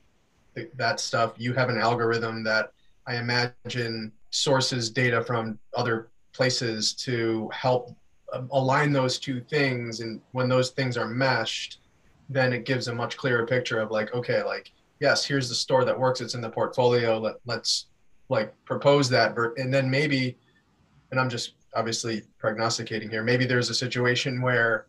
th- 0.56 0.72
that 0.76 1.00
stuff. 1.00 1.34
You 1.38 1.54
have 1.54 1.70
an 1.70 1.78
algorithm 1.78 2.44
that 2.44 2.72
i 3.08 3.16
imagine 3.16 4.12
sources 4.30 4.90
data 4.90 5.24
from 5.24 5.60
other 5.76 6.10
places 6.34 6.94
to 6.94 7.50
help 7.54 7.96
align 8.52 8.94
those 8.94 9.20
two 9.20 9.42
things 9.42 10.00
and 10.00 10.22
when 10.32 10.48
those 10.48 10.70
things 10.70 10.98
are 10.98 11.08
meshed 11.08 11.80
then 12.32 12.54
it 12.54 12.66
gives 12.66 12.88
a 12.88 12.94
much 12.94 13.18
clearer 13.18 13.46
picture 13.46 13.80
of 13.80 13.92
like 13.92 14.14
okay 14.14 14.44
like 14.44 14.72
yes 15.00 15.26
here's 15.26 15.50
the 15.50 15.56
store 15.56 15.86
that 15.86 15.98
works 15.98 16.22
it's 16.22 16.34
in 16.34 16.42
the 16.42 16.50
portfolio 16.50 17.18
Let, 17.20 17.36
let's 17.46 17.88
like 18.30 18.54
propose 18.66 19.10
that 19.10 19.36
and 19.58 19.74
then 19.74 19.90
maybe 19.90 20.38
and 21.12 21.20
i'm 21.20 21.30
just 21.30 21.54
obviously 21.76 22.24
prognosticating 22.38 23.10
here 23.10 23.24
maybe 23.24 23.46
there's 23.46 23.70
a 23.70 23.74
situation 23.74 24.42
where 24.42 24.88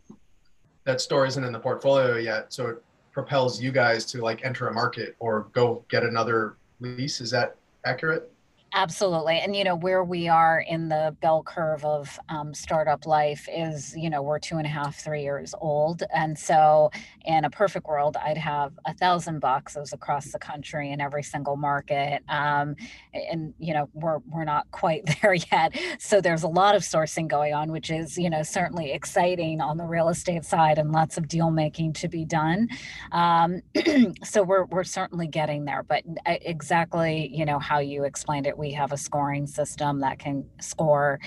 that 0.85 0.99
store 0.99 1.25
isn't 1.25 1.43
in 1.43 1.53
the 1.53 1.59
portfolio 1.59 2.17
yet 2.17 2.51
so 2.53 2.67
it 2.67 2.83
propels 3.13 3.61
you 3.61 3.71
guys 3.71 4.05
to 4.05 4.21
like 4.21 4.43
enter 4.43 4.67
a 4.67 4.73
market 4.73 5.15
or 5.19 5.47
go 5.53 5.85
get 5.87 6.03
another 6.03 6.57
lease. 6.79 7.21
Is 7.21 7.29
that 7.31 7.55
accurate 7.85 8.29
Absolutely. 8.75 9.37
And, 9.37 9.55
you 9.55 9.63
know, 9.63 9.75
where 9.75 10.03
we 10.03 10.27
are 10.27 10.59
in 10.67 10.89
the 10.89 11.15
bell 11.21 11.43
curve 11.43 11.85
of 11.85 12.19
um, 12.29 12.55
startup 12.55 13.05
life 13.05 13.47
is, 13.53 13.95
you 13.95 14.09
know, 14.09 14.23
we're 14.23 14.39
two 14.39 14.57
and 14.57 14.65
a 14.65 14.69
half, 14.69 14.95
three 14.95 15.21
years 15.21 15.53
old. 15.61 16.01
And 16.11 16.37
so, 16.39 16.89
in 17.23 17.45
a 17.45 17.51
perfect 17.51 17.85
world, 17.85 18.17
I'd 18.17 18.37
have 18.39 18.73
a 18.85 18.93
thousand 18.95 19.41
boxes 19.41 19.93
across 19.93 20.31
the 20.31 20.39
country 20.39 20.91
in 20.91 21.01
every 21.01 21.21
single 21.21 21.55
market. 21.55 22.23
Um, 22.27 22.75
and, 23.13 23.53
you 23.59 23.75
know, 23.75 23.89
we're, 23.93 24.17
we're 24.27 24.43
not 24.43 24.71
quite 24.71 25.03
there 25.21 25.35
yet. 25.35 25.77
So, 25.99 26.19
there's 26.19 26.41
a 26.41 26.47
lot 26.47 26.73
of 26.75 26.81
sourcing 26.81 27.27
going 27.27 27.53
on, 27.53 27.71
which 27.71 27.91
is, 27.91 28.17
you 28.17 28.29
know, 28.31 28.41
certainly 28.41 28.91
exciting 28.91 29.61
on 29.61 29.77
the 29.77 29.85
real 29.85 30.09
estate 30.09 30.45
side 30.45 30.79
and 30.79 30.91
lots 30.91 31.15
of 31.19 31.27
deal 31.27 31.51
making 31.51 31.93
to 31.93 32.07
be 32.07 32.25
done. 32.25 32.67
Um, 33.11 33.61
so, 34.23 34.41
we're, 34.41 34.65
we're 34.65 34.83
certainly 34.83 35.27
getting 35.27 35.65
there. 35.65 35.83
But 35.83 36.03
uh, 36.25 36.37
exactly, 36.41 37.29
you 37.31 37.45
know, 37.45 37.59
how 37.59 37.77
you 37.77 38.03
explained 38.03 38.47
it 38.47 38.57
we 38.63 38.71
have 38.71 38.93
a 38.93 38.97
scoring 38.97 39.45
system 39.45 39.99
that 39.99 40.19
can 40.19 40.45
score 40.61 41.19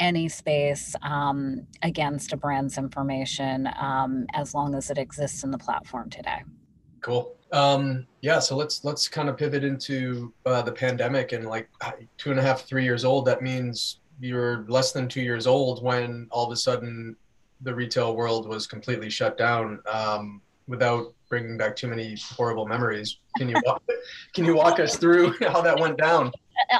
any 0.00 0.28
space 0.28 0.96
um, 1.02 1.64
against 1.82 2.32
a 2.32 2.36
brand's 2.36 2.78
information 2.78 3.68
um, 3.80 4.26
as 4.32 4.54
long 4.54 4.74
as 4.74 4.90
it 4.90 4.98
exists 4.98 5.44
in 5.44 5.52
the 5.52 5.58
platform 5.58 6.10
today. 6.10 6.42
Cool. 7.00 7.36
Um, 7.52 8.06
yeah, 8.22 8.40
so 8.40 8.56
let's 8.56 8.84
let's 8.84 9.08
kind 9.08 9.28
of 9.28 9.36
pivot 9.36 9.62
into 9.62 10.32
uh, 10.46 10.62
the 10.62 10.72
pandemic 10.72 11.30
and 11.32 11.46
like 11.46 11.68
two 12.18 12.30
and 12.32 12.40
a 12.40 12.42
half, 12.42 12.62
three 12.62 12.84
years 12.84 13.04
old. 13.04 13.24
That 13.24 13.40
means 13.40 14.00
you're 14.18 14.64
less 14.66 14.90
than 14.90 15.08
two 15.08 15.22
years 15.22 15.46
old 15.46 15.82
when 15.84 16.26
all 16.30 16.46
of 16.46 16.52
a 16.52 16.56
sudden 16.56 17.16
the 17.60 17.72
retail 17.72 18.16
world 18.16 18.48
was 18.48 18.66
completely 18.66 19.10
shut 19.10 19.38
down 19.38 19.80
um, 19.92 20.42
without 20.66 21.14
bringing 21.28 21.56
back 21.56 21.76
too 21.76 21.88
many 21.88 22.16
horrible 22.36 22.66
memories. 22.66 23.18
Can 23.38 23.48
you 23.48 23.56
walk, 23.64 23.82
can 24.34 24.44
you 24.44 24.56
walk 24.56 24.80
us 24.80 24.96
through 24.96 25.34
how 25.40 25.62
that 25.62 25.78
went 25.78 25.96
down? 25.96 26.32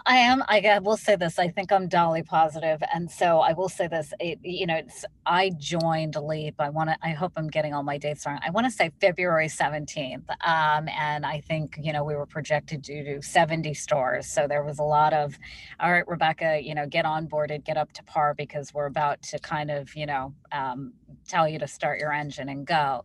I 0.07 0.17
am. 0.17 0.43
I 0.49 0.79
will 0.81 0.97
say 0.97 1.17
this. 1.17 1.39
I 1.39 1.49
think 1.49 1.73
I'm 1.73 1.89
Dolly 1.89 2.23
positive, 2.23 2.83
and 2.93 3.11
so 3.11 3.41
I 3.41 3.53
will 3.53 3.69
say 3.69 3.89
this. 3.89 4.13
It, 4.21 4.39
you 4.43 4.67
know, 4.67 4.77
it's. 4.77 5.05
I 5.27 5.51
joined 5.59 6.17
Leap. 6.17 6.57
I 6.59 6.71
want 6.71 6.91
to. 6.91 6.97
I 7.03 7.11
hope 7.11 7.33
I'm 7.37 7.49
getting 7.49 7.75
all 7.75 7.83
my 7.83 7.99
dates 7.99 8.27
wrong. 8.27 8.39
I 8.47 8.51
want 8.51 8.67
to 8.67 8.71
say 8.71 8.91
February 9.01 9.49
17th. 9.49 10.29
Um, 10.47 10.89
and 10.89 11.27
I 11.27 11.41
think 11.41 11.79
you 11.83 11.93
know 11.93 12.05
we 12.05 12.15
were 12.15 12.27
projected 12.27 12.85
to 12.85 13.05
do 13.05 13.23
70 13.23 13.75
stores, 13.75 14.27
so 14.27 14.47
there 14.49 14.63
was 14.65 14.79
a 14.79 14.85
lot 14.85 15.13
of, 15.13 15.39
all 15.79 15.93
right, 15.93 16.07
Rebecca, 16.09 16.61
you 16.63 16.75
know, 16.75 16.87
get 16.87 17.05
onboarded, 17.05 17.65
get 17.65 17.77
up 17.77 17.93
to 17.95 18.03
par 18.05 18.35
because 18.35 18.73
we're 18.75 18.87
about 18.87 19.23
to 19.23 19.39
kind 19.39 19.71
of 19.71 19.95
you 19.95 20.07
know 20.07 20.35
um, 20.53 20.93
tell 21.31 21.49
you 21.49 21.59
to 21.61 21.69
start 21.69 22.01
your 22.01 22.13
engine 22.13 22.49
and 22.49 22.67
go. 22.67 23.05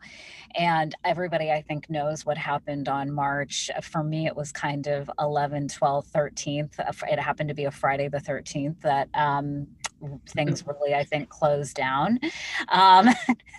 And 0.56 0.96
everybody, 1.04 1.52
I 1.52 1.62
think, 1.62 1.90
knows 1.90 2.26
what 2.26 2.38
happened 2.38 2.88
on 2.88 3.12
March. 3.12 3.70
For 3.82 4.04
me, 4.04 4.26
it 4.26 4.36
was 4.36 4.52
kind 4.52 4.88
of 4.88 5.10
11, 5.20 5.68
12, 5.68 6.08
13th. 6.08 7.04
It 7.10 7.20
happened 7.20 7.50
to 7.50 7.56
be 7.56 7.66
a 7.66 7.72
Friday 7.72 8.08
the 8.08 8.20
13th 8.20 8.82
that 8.82 9.10
um, 9.14 9.68
things 10.30 10.66
really, 10.66 10.94
I 10.94 11.04
think, 11.04 11.30
closed 11.30 11.76
down. 11.76 12.20
Um, 12.70 13.10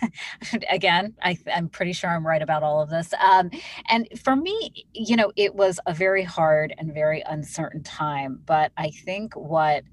again, 0.69 1.13
I, 1.21 1.37
am 1.47 1.69
pretty 1.69 1.93
sure 1.93 2.09
I'm 2.09 2.25
right 2.25 2.41
about 2.41 2.63
all 2.63 2.81
of 2.81 2.89
this. 2.89 3.13
Um, 3.13 3.51
and 3.89 4.07
for 4.19 4.35
me, 4.35 4.85
you 4.93 5.15
know, 5.15 5.31
it 5.35 5.55
was 5.55 5.79
a 5.85 5.93
very 5.93 6.23
hard 6.23 6.73
and 6.77 6.93
very 6.93 7.23
uncertain 7.27 7.83
time. 7.83 8.41
But 8.45 8.71
I 8.77 8.89
think 8.89 9.35
what 9.35 9.83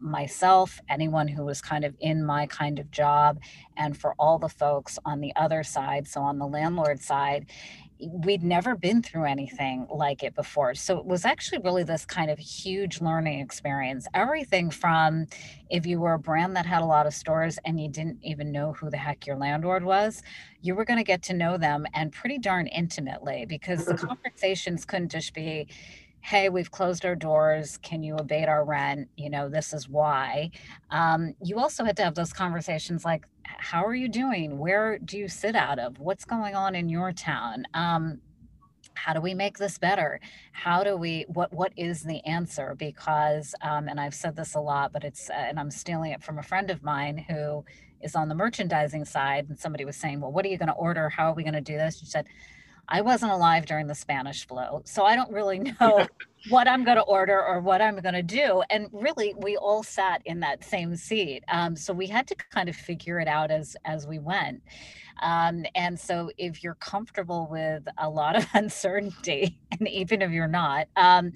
myself, 0.00 0.80
anyone 0.88 1.28
who 1.28 1.44
was 1.44 1.60
kind 1.60 1.84
of 1.84 1.94
in 2.00 2.24
my 2.24 2.46
kind 2.46 2.78
of 2.78 2.90
job, 2.90 3.38
and 3.76 3.96
for 3.96 4.14
all 4.18 4.38
the 4.38 4.48
folks 4.48 4.98
on 5.04 5.20
the 5.20 5.32
other 5.36 5.62
side, 5.62 6.06
so 6.06 6.20
on 6.20 6.38
the 6.38 6.46
landlord 6.46 7.00
side, 7.00 7.46
we'd 8.00 8.42
never 8.44 8.76
been 8.76 9.02
through 9.02 9.24
anything 9.24 9.86
like 9.92 10.22
it 10.22 10.34
before. 10.34 10.74
So 10.74 10.98
it 10.98 11.04
was 11.04 11.24
actually 11.24 11.58
really 11.64 11.82
this 11.82 12.04
kind 12.04 12.30
of 12.30 12.38
huge 12.38 13.00
learning 13.00 13.40
experience. 13.40 14.06
Everything 14.14 14.70
from 14.70 15.26
if 15.68 15.84
you 15.84 15.98
were 16.00 16.14
a 16.14 16.18
brand 16.18 16.54
that 16.56 16.66
had 16.66 16.82
a 16.82 16.86
lot 16.86 17.06
of 17.06 17.14
stores 17.14 17.58
and 17.64 17.80
you 17.80 17.88
didn't 17.88 18.18
even 18.22 18.52
know 18.52 18.72
who 18.72 18.88
the 18.90 18.96
heck 18.96 19.26
your 19.26 19.36
landlord 19.36 19.84
was, 19.84 20.22
you 20.60 20.74
were 20.74 20.84
going 20.84 20.98
to 20.98 21.04
get 21.04 21.22
to 21.24 21.34
know 21.34 21.58
them 21.58 21.86
and 21.92 22.12
pretty 22.12 22.38
darn 22.38 22.66
intimately 22.68 23.44
because 23.46 23.84
the 23.84 23.94
conversations 23.96 24.84
couldn't 24.84 25.10
just 25.10 25.34
be, 25.34 25.66
hey, 26.28 26.50
we've 26.50 26.70
closed 26.70 27.06
our 27.06 27.14
doors. 27.14 27.78
Can 27.78 28.02
you 28.02 28.14
abate 28.16 28.48
our 28.48 28.62
rent? 28.62 29.08
You 29.16 29.30
know, 29.30 29.48
this 29.48 29.72
is 29.72 29.88
why. 29.88 30.50
Um, 30.90 31.32
you 31.42 31.58
also 31.58 31.84
had 31.84 31.96
to 31.96 32.04
have 32.04 32.14
those 32.14 32.34
conversations 32.34 33.02
like, 33.02 33.24
how 33.44 33.82
are 33.82 33.94
you 33.94 34.10
doing? 34.10 34.58
Where 34.58 34.98
do 34.98 35.16
you 35.16 35.26
sit 35.26 35.56
out 35.56 35.78
of? 35.78 35.98
What's 35.98 36.26
going 36.26 36.54
on 36.54 36.74
in 36.74 36.90
your 36.90 37.12
town? 37.12 37.64
Um, 37.72 38.20
how 38.92 39.14
do 39.14 39.22
we 39.22 39.32
make 39.32 39.56
this 39.56 39.78
better 39.78 40.18
how 40.50 40.82
do 40.82 40.96
we 40.96 41.24
what 41.28 41.52
what 41.52 41.72
is 41.76 42.02
the 42.02 42.18
answer 42.26 42.74
because 42.76 43.54
um, 43.62 43.86
and 43.86 44.00
i've 44.00 44.14
said 44.14 44.34
this 44.34 44.56
a 44.56 44.60
lot 44.60 44.92
but 44.92 45.04
it's 45.04 45.30
uh, 45.30 45.34
and 45.34 45.56
i'm 45.60 45.70
stealing 45.70 46.10
it 46.10 46.20
from 46.20 46.40
a 46.40 46.42
friend 46.42 46.68
of 46.68 46.82
mine 46.82 47.16
who 47.28 47.64
is 48.02 48.16
on 48.16 48.28
the 48.28 48.34
merchandising 48.34 49.04
side 49.04 49.46
and 49.48 49.56
somebody 49.56 49.84
was 49.84 49.96
saying 49.96 50.20
well 50.20 50.32
what 50.32 50.44
are 50.44 50.48
you 50.48 50.58
going 50.58 50.66
to 50.66 50.74
order 50.74 51.08
how 51.08 51.30
are 51.30 51.34
we 51.34 51.44
going 51.44 51.54
to 51.54 51.60
do 51.60 51.78
this 51.78 52.00
she 52.00 52.06
said 52.06 52.26
I 52.88 53.00
wasn't 53.02 53.32
alive 53.32 53.66
during 53.66 53.86
the 53.86 53.94
Spanish 53.94 54.46
flu, 54.46 54.82
so 54.84 55.04
I 55.04 55.16
don't 55.16 55.30
really 55.32 55.58
know 55.80 56.06
what 56.48 56.68
I'm 56.68 56.84
going 56.84 56.96
to 56.96 57.02
order 57.02 57.42
or 57.44 57.60
what 57.60 57.82
I'm 57.82 57.96
going 57.96 58.14
to 58.14 58.22
do. 58.22 58.62
And 58.70 58.88
really, 58.92 59.34
we 59.36 59.56
all 59.56 59.82
sat 59.82 60.22
in 60.24 60.40
that 60.40 60.64
same 60.64 60.96
seat, 60.96 61.44
um, 61.48 61.76
so 61.76 61.92
we 61.92 62.06
had 62.06 62.26
to 62.28 62.34
kind 62.34 62.68
of 62.68 62.76
figure 62.76 63.20
it 63.20 63.28
out 63.28 63.50
as 63.50 63.76
as 63.84 64.06
we 64.06 64.18
went. 64.18 64.62
Um, 65.20 65.64
and 65.74 65.98
so, 65.98 66.30
if 66.38 66.62
you're 66.62 66.76
comfortable 66.76 67.48
with 67.50 67.84
a 67.98 68.08
lot 68.08 68.36
of 68.36 68.46
uncertainty, 68.54 69.58
and 69.78 69.88
even 69.88 70.22
if 70.22 70.30
you're 70.30 70.46
not, 70.46 70.88
um, 70.96 71.32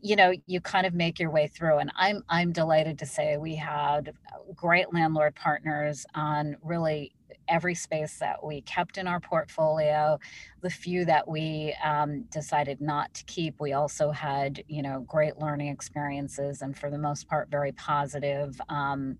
you 0.00 0.16
know, 0.16 0.32
you 0.46 0.60
kind 0.60 0.86
of 0.86 0.94
make 0.94 1.18
your 1.18 1.30
way 1.30 1.46
through. 1.46 1.78
And 1.78 1.92
I'm 1.96 2.22
I'm 2.28 2.52
delighted 2.52 2.98
to 3.00 3.06
say 3.06 3.36
we 3.36 3.54
had 3.56 4.12
great 4.54 4.92
landlord 4.92 5.34
partners 5.34 6.06
on 6.14 6.56
really 6.62 7.12
every 7.48 7.74
space 7.74 8.18
that 8.18 8.44
we 8.44 8.60
kept 8.62 8.98
in 8.98 9.06
our 9.06 9.20
portfolio 9.20 10.18
the 10.66 10.70
few 10.70 11.04
that 11.04 11.28
we 11.28 11.72
um, 11.84 12.22
decided 12.24 12.80
not 12.80 13.14
to 13.14 13.24
keep. 13.24 13.60
We 13.60 13.72
also 13.72 14.10
had 14.10 14.64
you 14.66 14.82
know 14.82 15.04
great 15.06 15.38
learning 15.38 15.68
experiences 15.68 16.60
and 16.60 16.76
for 16.76 16.90
the 16.90 16.98
most 16.98 17.28
part 17.28 17.50
very 17.50 17.70
positive 17.70 18.60
um, 18.68 19.16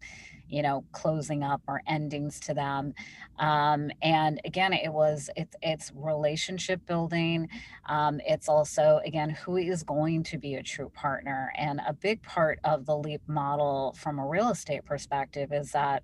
you 0.48 0.62
know 0.62 0.84
closing 0.90 1.44
up 1.44 1.62
or 1.68 1.82
endings 1.86 2.40
to 2.40 2.54
them. 2.54 2.94
Um, 3.38 3.90
and 4.02 4.40
again 4.44 4.72
it 4.72 4.92
was 4.92 5.30
it's 5.36 5.54
it's 5.62 5.92
relationship 5.94 6.84
building. 6.84 7.48
Um, 7.88 8.20
it's 8.26 8.48
also 8.48 9.00
again 9.04 9.30
who 9.30 9.56
is 9.56 9.84
going 9.84 10.24
to 10.24 10.38
be 10.38 10.56
a 10.56 10.64
true 10.64 10.90
partner. 10.94 11.52
And 11.56 11.80
a 11.86 11.92
big 11.92 12.22
part 12.24 12.58
of 12.64 12.86
the 12.86 12.96
leap 12.96 13.22
model 13.28 13.94
from 13.96 14.18
a 14.18 14.26
real 14.26 14.50
estate 14.50 14.84
perspective 14.84 15.52
is 15.52 15.70
that 15.72 16.02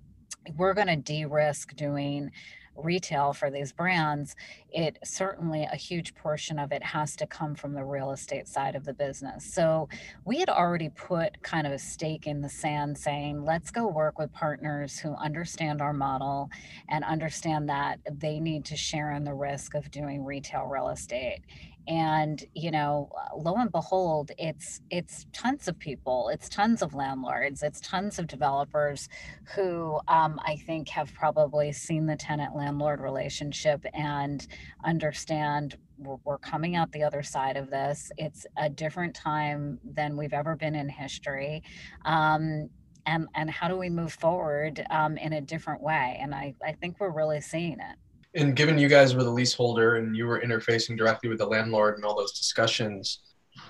we're 0.55 0.73
going 0.73 0.87
to 0.87 0.95
de-risk 0.95 1.75
doing 1.75 2.31
retail 2.75 3.33
for 3.33 3.51
these 3.51 3.71
brands, 3.71 4.35
it 4.71 4.97
certainly 5.03 5.67
a 5.71 5.75
huge 5.75 6.15
portion 6.15 6.57
of 6.57 6.71
it 6.71 6.81
has 6.83 7.15
to 7.15 7.27
come 7.27 7.55
from 7.55 7.73
the 7.73 7.83
real 7.83 8.11
estate 8.11 8.47
side 8.47 8.75
of 8.75 8.85
the 8.85 8.93
business. 8.93 9.45
So 9.45 9.89
we 10.25 10.39
had 10.39 10.49
already 10.49 10.89
put 10.89 11.41
kind 11.43 11.67
of 11.67 11.73
a 11.73 11.79
stake 11.79 12.25
in 12.25 12.41
the 12.41 12.49
sand 12.49 12.97
saying, 12.97 13.45
let's 13.45 13.69
go 13.69 13.87
work 13.87 14.17
with 14.17 14.33
partners 14.33 14.97
who 14.97 15.13
understand 15.15 15.81
our 15.81 15.93
model 15.93 16.49
and 16.89 17.03
understand 17.03 17.69
that 17.69 17.99
they 18.19 18.39
need 18.39 18.65
to 18.65 18.75
share 18.75 19.11
in 19.11 19.23
the 19.23 19.33
risk 19.33 19.75
of 19.75 19.91
doing 19.91 20.25
retail 20.25 20.65
real 20.65 20.89
estate 20.89 21.41
and 21.87 22.45
you 22.53 22.71
know 22.71 23.09
lo 23.35 23.55
and 23.55 23.71
behold 23.71 24.31
it's 24.37 24.81
it's 24.89 25.25
tons 25.33 25.67
of 25.67 25.77
people 25.77 26.29
it's 26.31 26.47
tons 26.47 26.81
of 26.81 26.93
landlords 26.93 27.61
it's 27.61 27.81
tons 27.81 28.19
of 28.19 28.27
developers 28.27 29.09
who 29.55 29.99
um, 30.07 30.39
i 30.45 30.55
think 30.65 30.87
have 30.89 31.13
probably 31.13 31.71
seen 31.71 32.05
the 32.05 32.15
tenant 32.15 32.55
landlord 32.55 33.01
relationship 33.01 33.85
and 33.93 34.47
understand 34.85 35.77
we're, 35.97 36.17
we're 36.23 36.37
coming 36.37 36.75
out 36.75 36.91
the 36.91 37.03
other 37.03 37.23
side 37.23 37.55
of 37.55 37.69
this. 37.69 38.11
It's 38.17 38.45
a 38.57 38.69
different 38.69 39.15
time 39.15 39.79
than 39.83 40.17
we've 40.17 40.33
ever 40.33 40.55
been 40.55 40.75
in 40.75 40.89
history. 40.89 41.63
Um, 42.05 42.69
and 43.05 43.27
and 43.35 43.49
how 43.49 43.67
do 43.67 43.77
we 43.77 43.89
move 43.89 44.13
forward 44.13 44.85
um, 44.89 45.17
in 45.17 45.33
a 45.33 45.41
different 45.41 45.81
way? 45.81 46.17
And 46.21 46.33
i 46.33 46.55
i 46.65 46.71
think 46.71 46.99
we're 46.99 47.11
really 47.11 47.41
seeing 47.41 47.73
it 47.73 47.97
and 48.35 48.55
given 48.55 48.77
you 48.77 48.87
guys 48.87 49.15
were 49.15 49.23
the 49.23 49.29
leaseholder 49.29 49.95
and 49.97 50.15
you 50.15 50.25
were 50.25 50.41
interfacing 50.41 50.97
directly 50.97 51.29
with 51.29 51.39
the 51.39 51.45
landlord 51.45 51.95
and 51.95 52.05
all 52.05 52.15
those 52.15 52.37
discussions, 52.37 53.19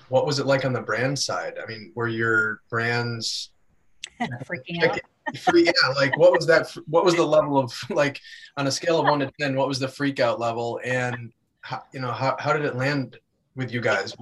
what 0.08 0.26
was 0.26 0.38
it 0.38 0.46
like 0.46 0.64
on 0.64 0.72
the 0.72 0.80
brand 0.80 1.18
side? 1.18 1.54
I 1.62 1.66
mean, 1.66 1.92
were 1.94 2.08
your 2.08 2.60
brands 2.70 3.50
freaking 4.20 4.82
out? 4.82 4.98
Free, 5.38 5.64
yeah, 5.64 5.88
like 5.96 6.16
what 6.18 6.32
was 6.32 6.46
that? 6.46 6.70
What 6.86 7.04
was 7.04 7.14
the 7.16 7.24
level 7.24 7.58
of 7.58 7.72
like 7.88 8.20
on 8.58 8.66
a 8.66 8.70
scale 8.70 9.00
of 9.00 9.06
one 9.06 9.20
to 9.20 9.30
ten? 9.40 9.56
What 9.56 9.68
was 9.68 9.78
the 9.78 9.88
freak 9.88 10.20
out 10.20 10.38
level? 10.38 10.80
And 10.84 11.32
how, 11.62 11.82
you 11.92 12.00
know, 12.00 12.12
how 12.12 12.36
how 12.38 12.52
did 12.52 12.66
it 12.66 12.76
land 12.76 13.18
with 13.56 13.72
you 13.72 13.80
guys? 13.80 14.16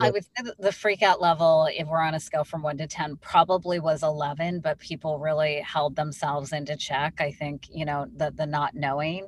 I 0.00 0.10
would 0.10 0.24
say 0.24 0.50
the 0.58 0.72
freak 0.72 1.02
out 1.02 1.20
level, 1.20 1.68
if 1.72 1.86
we're 1.86 2.00
on 2.00 2.14
a 2.14 2.20
scale 2.20 2.44
from 2.44 2.62
one 2.62 2.76
to 2.78 2.86
10, 2.86 3.16
probably 3.16 3.78
was 3.78 4.02
11, 4.02 4.60
but 4.60 4.78
people 4.78 5.18
really 5.18 5.60
held 5.60 5.94
themselves 5.94 6.52
into 6.52 6.76
check. 6.76 7.20
I 7.20 7.30
think, 7.30 7.68
you 7.70 7.84
know, 7.84 8.06
the, 8.16 8.32
the 8.32 8.46
not 8.46 8.74
knowing. 8.74 9.26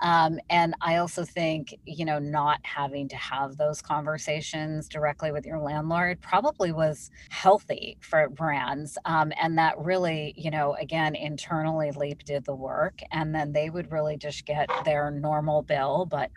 Um, 0.00 0.38
and 0.48 0.74
I 0.80 0.96
also 0.96 1.24
think, 1.24 1.74
you 1.84 2.04
know, 2.04 2.20
not 2.20 2.60
having 2.62 3.08
to 3.08 3.16
have 3.16 3.56
those 3.56 3.82
conversations 3.82 4.88
directly 4.88 5.32
with 5.32 5.44
your 5.44 5.58
landlord 5.58 6.20
probably 6.20 6.70
was 6.70 7.10
healthy 7.30 7.96
for 8.00 8.28
brands. 8.28 8.96
Um, 9.04 9.32
and 9.40 9.58
that 9.58 9.76
really, 9.78 10.34
you 10.36 10.50
know, 10.50 10.74
again, 10.74 11.16
internally 11.16 11.90
Leap 11.90 12.24
did 12.24 12.44
the 12.44 12.54
work. 12.54 13.00
And 13.10 13.34
then 13.34 13.52
they 13.52 13.70
would 13.70 13.90
really 13.90 14.16
just 14.16 14.46
get 14.46 14.68
their 14.84 15.10
normal 15.10 15.62
bill, 15.62 16.06
but 16.06 16.30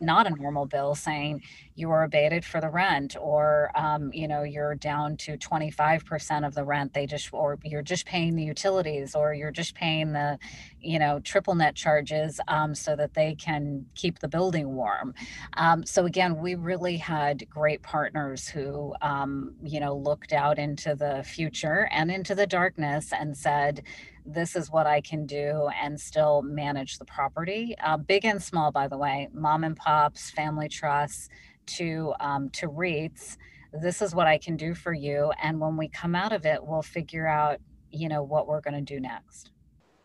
not 0.00 0.26
a 0.26 0.30
normal 0.30 0.66
bill 0.66 0.94
saying 0.94 1.42
you 1.74 1.90
are 1.90 2.04
abated 2.04 2.44
for 2.44 2.60
the 2.60 2.68
rent 2.68 3.16
or 3.20 3.70
um, 3.74 4.12
you 4.12 4.28
know 4.28 4.42
you're 4.42 4.74
down 4.74 5.16
to 5.16 5.36
25% 5.36 6.46
of 6.46 6.54
the 6.54 6.64
rent 6.64 6.92
they 6.92 7.06
just 7.06 7.32
or 7.32 7.58
you're 7.64 7.82
just 7.82 8.06
paying 8.06 8.34
the 8.34 8.42
utilities 8.42 9.14
or 9.14 9.34
you're 9.34 9.50
just 9.50 9.74
paying 9.74 10.12
the 10.12 10.38
you 10.80 10.98
know 10.98 11.20
triple 11.20 11.54
net 11.54 11.74
charges 11.74 12.40
um, 12.48 12.74
so 12.74 12.96
that 12.96 13.14
they 13.14 13.34
can 13.34 13.84
keep 13.94 14.18
the 14.18 14.28
building 14.28 14.74
warm. 14.74 15.14
Um, 15.54 15.84
so 15.84 16.06
again 16.06 16.36
we 16.40 16.54
really 16.54 16.96
had 16.96 17.48
great 17.48 17.82
partners 17.82 18.48
who 18.48 18.94
um, 19.02 19.54
you 19.62 19.80
know 19.80 19.96
looked 19.96 20.32
out 20.32 20.58
into 20.58 20.94
the 20.94 21.22
future 21.24 21.88
and 21.92 22.10
into 22.10 22.34
the 22.34 22.46
darkness 22.46 23.12
and 23.12 23.36
said 23.36 23.82
this 24.26 24.56
is 24.56 24.70
what 24.70 24.86
I 24.86 25.00
can 25.00 25.24
do 25.24 25.68
and 25.80 26.00
still 26.00 26.42
manage 26.42 26.98
the 26.98 27.04
property. 27.04 27.76
Uh, 27.82 27.96
big 27.96 28.24
and 28.24 28.42
small, 28.42 28.72
by 28.72 28.88
the 28.88 28.98
way, 28.98 29.28
mom 29.32 29.64
and 29.64 29.76
pops, 29.76 30.30
family 30.30 30.68
trusts 30.68 31.28
to 31.66 32.14
um, 32.20 32.50
to 32.50 32.68
REITs. 32.68 33.36
This 33.72 34.02
is 34.02 34.14
what 34.14 34.26
I 34.26 34.38
can 34.38 34.56
do 34.56 34.74
for 34.74 34.92
you, 34.92 35.32
and 35.42 35.60
when 35.60 35.76
we 35.76 35.88
come 35.88 36.14
out 36.14 36.32
of 36.32 36.46
it, 36.46 36.64
we'll 36.64 36.82
figure 36.82 37.26
out, 37.26 37.60
you 37.90 38.08
know, 38.08 38.22
what 38.22 38.46
we're 38.46 38.60
going 38.60 38.74
to 38.74 38.80
do 38.80 39.00
next. 39.00 39.50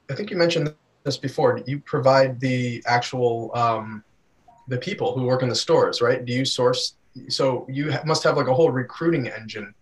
I 0.10 0.15
think 0.15 0.29
you 0.29 0.38
mentioned 0.38 0.73
this 1.03 1.17
before. 1.17 1.62
You 1.65 1.79
provide 1.79 2.39
the 2.39 2.84
actual 2.86 3.51
um, 3.55 4.03
the 4.67 4.77
people 4.77 5.13
who 5.13 5.23
work 5.23 5.41
in 5.41 5.49
the 5.49 5.55
stores, 5.55 6.01
right? 6.01 6.23
Do 6.23 6.34
you 6.34 6.45
source? 6.45 6.95
So 7.29 7.65
you 7.69 7.93
must 8.05 8.23
have 8.23 8.38
like 8.38 8.47
a 8.47 8.53
whole 8.53 8.71
recruiting 8.71 9.27
engine 9.27 9.73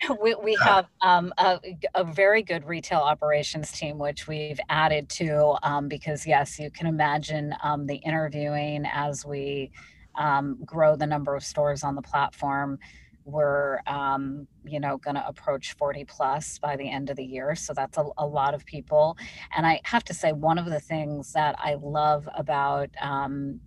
we, 0.22 0.34
we 0.34 0.56
have 0.62 0.86
um, 1.02 1.32
a, 1.38 1.58
a, 1.94 2.04
very 2.04 2.42
good 2.42 2.64
retail 2.64 3.00
operations 3.00 3.72
team 3.72 3.98
which 3.98 4.28
we've 4.28 4.60
added 4.68 5.08
to 5.08 5.56
um, 5.62 5.88
because 5.88 6.26
yes 6.26 6.58
you 6.58 6.70
can 6.70 6.86
imagine 6.86 7.54
um, 7.62 7.86
the 7.86 7.96
interviewing 7.96 8.84
as 8.92 9.24
we 9.24 9.70
um, 10.16 10.58
grow 10.64 10.96
the 10.96 11.06
number 11.06 11.34
of 11.34 11.42
stores 11.42 11.82
on 11.82 11.94
the 11.94 12.02
platform 12.02 12.78
we're 13.24 13.80
um, 13.86 14.46
you 14.64 14.78
know 14.78 14.98
going 14.98 15.14
to 15.14 15.26
approach 15.26 15.72
40 15.72 16.04
plus 16.04 16.58
by 16.58 16.76
the 16.76 16.88
end 16.88 17.10
of 17.10 17.16
the 17.16 17.24
year. 17.24 17.54
So 17.54 17.72
that's 17.72 17.96
a, 17.96 18.04
a, 18.18 18.26
lot 18.26 18.54
of 18.54 18.64
people. 18.66 19.16
And 19.56 19.66
i 19.66 19.80
have 19.84 20.04
to 20.04 20.14
say 20.14 20.32
one 20.32 20.58
of 20.58 20.66
the 20.66 20.80
things 20.80 21.32
that 21.32 21.56
i 21.58 21.74
love 21.74 22.28
about 22.36 22.90
um, 23.00 23.60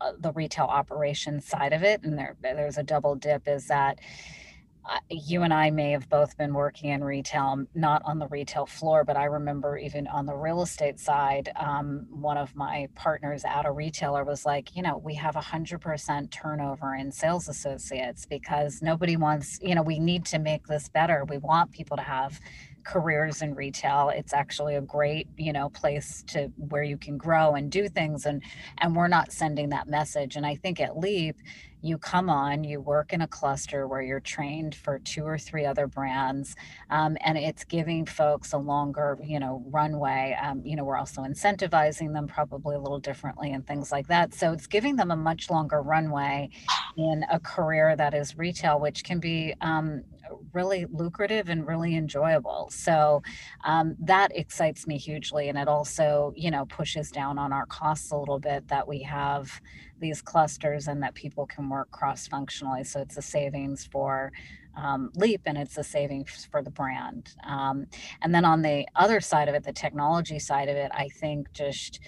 uh, 0.00 0.12
the 0.18 0.32
retail 0.32 0.64
operations 0.64 1.46
side 1.46 1.72
of 1.72 1.82
it 1.82 2.02
and 2.02 2.18
there 2.18 2.36
there's 2.40 2.78
a 2.78 2.82
double 2.82 3.14
dip 3.14 3.46
is 3.46 3.68
that 3.68 3.98
you 5.10 5.42
and 5.42 5.52
I 5.52 5.70
may 5.70 5.92
have 5.92 6.08
both 6.08 6.36
been 6.36 6.54
working 6.54 6.90
in 6.90 7.02
retail, 7.02 7.64
not 7.74 8.02
on 8.04 8.18
the 8.18 8.28
retail 8.28 8.66
floor, 8.66 9.04
but 9.04 9.16
I 9.16 9.24
remember 9.24 9.78
even 9.78 10.06
on 10.08 10.26
the 10.26 10.34
real 10.34 10.62
estate 10.62 11.00
side, 11.00 11.50
um, 11.56 12.06
one 12.10 12.36
of 12.36 12.54
my 12.54 12.88
partners 12.94 13.44
at 13.44 13.66
a 13.66 13.70
retailer 13.70 14.24
was 14.24 14.44
like, 14.44 14.76
you 14.76 14.82
know, 14.82 14.98
we 14.98 15.14
have 15.14 15.36
a 15.36 15.40
hundred 15.40 15.80
percent 15.80 16.30
turnover 16.30 16.94
in 16.94 17.10
sales 17.12 17.48
associates 17.48 18.26
because 18.26 18.82
nobody 18.82 19.16
wants, 19.16 19.58
you 19.62 19.74
know, 19.74 19.82
we 19.82 19.98
need 19.98 20.24
to 20.26 20.38
make 20.38 20.66
this 20.66 20.88
better. 20.88 21.24
We 21.28 21.38
want 21.38 21.72
people 21.72 21.96
to 21.96 22.02
have 22.02 22.40
careers 22.86 23.42
in 23.42 23.54
retail 23.54 24.10
it's 24.14 24.32
actually 24.32 24.76
a 24.76 24.80
great 24.80 25.26
you 25.36 25.52
know 25.52 25.68
place 25.70 26.22
to 26.26 26.48
where 26.56 26.84
you 26.84 26.96
can 26.96 27.18
grow 27.18 27.54
and 27.54 27.70
do 27.70 27.88
things 27.88 28.26
and 28.26 28.42
and 28.78 28.94
we're 28.94 29.08
not 29.08 29.32
sending 29.32 29.68
that 29.68 29.88
message 29.88 30.36
and 30.36 30.46
i 30.46 30.54
think 30.54 30.80
at 30.80 30.96
leap 30.96 31.36
you 31.86 31.98
come 31.98 32.28
on, 32.28 32.64
you 32.64 32.80
work 32.80 33.12
in 33.12 33.22
a 33.22 33.28
cluster 33.28 33.86
where 33.86 34.02
you're 34.02 34.20
trained 34.20 34.74
for 34.74 34.98
two 34.98 35.24
or 35.24 35.38
three 35.38 35.64
other 35.64 35.86
brands, 35.86 36.56
um, 36.90 37.16
and 37.20 37.38
it's 37.38 37.64
giving 37.64 38.06
folks 38.06 38.52
a 38.52 38.58
longer, 38.58 39.18
you 39.22 39.38
know, 39.38 39.62
runway. 39.66 40.36
Um, 40.42 40.62
you 40.64 40.74
know, 40.74 40.84
we're 40.84 40.96
also 40.96 41.22
incentivizing 41.22 42.12
them 42.12 42.26
probably 42.26 42.76
a 42.76 42.80
little 42.80 42.98
differently 42.98 43.52
and 43.52 43.66
things 43.66 43.92
like 43.92 44.08
that. 44.08 44.34
So 44.34 44.52
it's 44.52 44.66
giving 44.66 44.96
them 44.96 45.10
a 45.10 45.16
much 45.16 45.50
longer 45.50 45.80
runway 45.82 46.50
in 46.96 47.24
a 47.30 47.38
career 47.38 47.94
that 47.96 48.14
is 48.14 48.36
retail, 48.36 48.80
which 48.80 49.04
can 49.04 49.20
be 49.20 49.54
um, 49.60 50.02
really 50.52 50.86
lucrative 50.90 51.48
and 51.48 51.66
really 51.66 51.96
enjoyable. 51.96 52.68
So 52.70 53.22
um, 53.64 53.96
that 54.00 54.32
excites 54.34 54.86
me 54.86 54.98
hugely, 54.98 55.48
and 55.48 55.58
it 55.58 55.68
also, 55.68 56.32
you 56.36 56.50
know, 56.50 56.64
pushes 56.66 57.10
down 57.10 57.38
on 57.38 57.52
our 57.52 57.66
costs 57.66 58.10
a 58.10 58.16
little 58.16 58.38
bit 58.38 58.68
that 58.68 58.86
we 58.86 59.02
have 59.02 59.60
these 59.98 60.20
clusters 60.20 60.88
and 60.88 61.02
that 61.02 61.14
people 61.14 61.46
can 61.46 61.68
work 61.68 61.90
cross 61.90 62.26
functionally. 62.26 62.84
So 62.84 63.00
it's 63.00 63.16
a 63.16 63.22
savings 63.22 63.86
for 63.86 64.32
um, 64.76 65.10
Leap 65.14 65.42
and 65.46 65.56
it's 65.56 65.78
a 65.78 65.84
savings 65.84 66.46
for 66.50 66.62
the 66.62 66.70
brand. 66.70 67.32
Um, 67.44 67.86
and 68.22 68.34
then 68.34 68.44
on 68.44 68.62
the 68.62 68.86
other 68.94 69.20
side 69.20 69.48
of 69.48 69.54
it, 69.54 69.64
the 69.64 69.72
technology 69.72 70.38
side 70.38 70.68
of 70.68 70.76
it, 70.76 70.90
I 70.92 71.08
think 71.08 71.52
just 71.52 72.00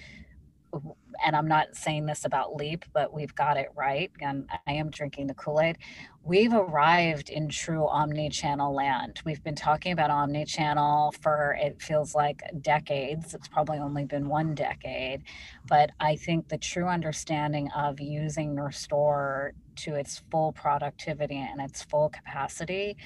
and 1.25 1.35
I'm 1.35 1.49
not 1.49 1.75
saying 1.75 2.07
this 2.07 2.25
about 2.25 2.57
Leap, 2.57 2.85
but 2.93 3.13
we've 3.13 3.35
got 3.35 3.57
it 3.57 3.69
right. 3.77 4.11
And 4.21 4.49
I 4.67 4.73
am 4.73 4.91
drinking 4.91 5.27
the 5.27 5.35
Kool 5.35 5.61
Aid. 5.61 5.79
We've 6.23 6.53
arrived 6.53 7.31
in 7.31 7.49
true 7.49 7.89
omni 7.89 8.29
channel 8.29 8.75
land. 8.75 9.21
We've 9.25 9.43
been 9.43 9.55
talking 9.55 9.93
about 9.93 10.11
omni 10.11 10.45
channel 10.45 11.13
for 11.21 11.57
it 11.61 11.81
feels 11.81 12.15
like 12.15 12.43
decades. 12.61 13.35
It's 13.35 13.49
probably 13.49 13.79
only 13.79 14.05
been 14.05 14.29
one 14.29 14.55
decade. 14.55 15.23
But 15.67 15.91
I 15.99 16.17
think 16.17 16.49
the 16.49 16.59
true 16.59 16.87
understanding 16.87 17.71
of 17.73 18.01
using 18.01 18.55
your 18.55 18.71
store 18.71 19.53
to 19.77 19.95
its 19.95 20.23
full 20.31 20.53
productivity 20.53 21.37
and 21.37 21.61
its 21.61 21.83
full 21.83 22.11
capacity. 22.11 22.97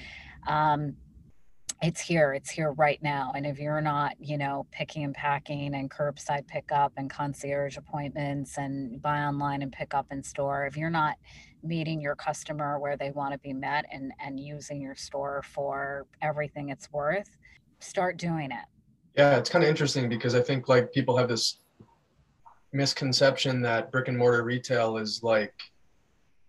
Um, 0.47 0.97
it's 1.83 1.99
here 1.99 2.33
it's 2.33 2.49
here 2.49 2.71
right 2.71 3.03
now 3.03 3.33
and 3.35 3.45
if 3.45 3.59
you're 3.59 3.81
not 3.81 4.15
you 4.17 4.37
know 4.37 4.65
picking 4.71 5.03
and 5.03 5.13
packing 5.13 5.75
and 5.75 5.91
curbside 5.91 6.47
pickup 6.47 6.93
and 6.95 7.09
concierge 7.09 7.75
appointments 7.75 8.57
and 8.57 9.01
buy 9.01 9.19
online 9.19 9.61
and 9.61 9.71
pick 9.73 9.93
up 9.93 10.05
in 10.09 10.23
store 10.23 10.65
if 10.65 10.77
you're 10.77 10.89
not 10.89 11.17
meeting 11.61 11.99
your 11.99 12.15
customer 12.15 12.79
where 12.79 12.95
they 12.95 13.11
want 13.11 13.33
to 13.33 13.39
be 13.39 13.51
met 13.51 13.83
and 13.91 14.13
and 14.25 14.39
using 14.39 14.81
your 14.81 14.95
store 14.95 15.43
for 15.43 16.07
everything 16.21 16.69
it's 16.69 16.89
worth 16.93 17.37
start 17.79 18.15
doing 18.15 18.49
it. 18.49 18.65
Yeah 19.17 19.35
it's 19.35 19.49
kind 19.49 19.61
of 19.61 19.69
interesting 19.69 20.07
because 20.07 20.35
i 20.35 20.41
think 20.41 20.69
like 20.69 20.93
people 20.93 21.17
have 21.17 21.27
this 21.27 21.59
misconception 22.71 23.61
that 23.61 23.91
brick 23.91 24.07
and 24.07 24.17
mortar 24.17 24.43
retail 24.43 24.95
is 24.95 25.21
like 25.21 25.53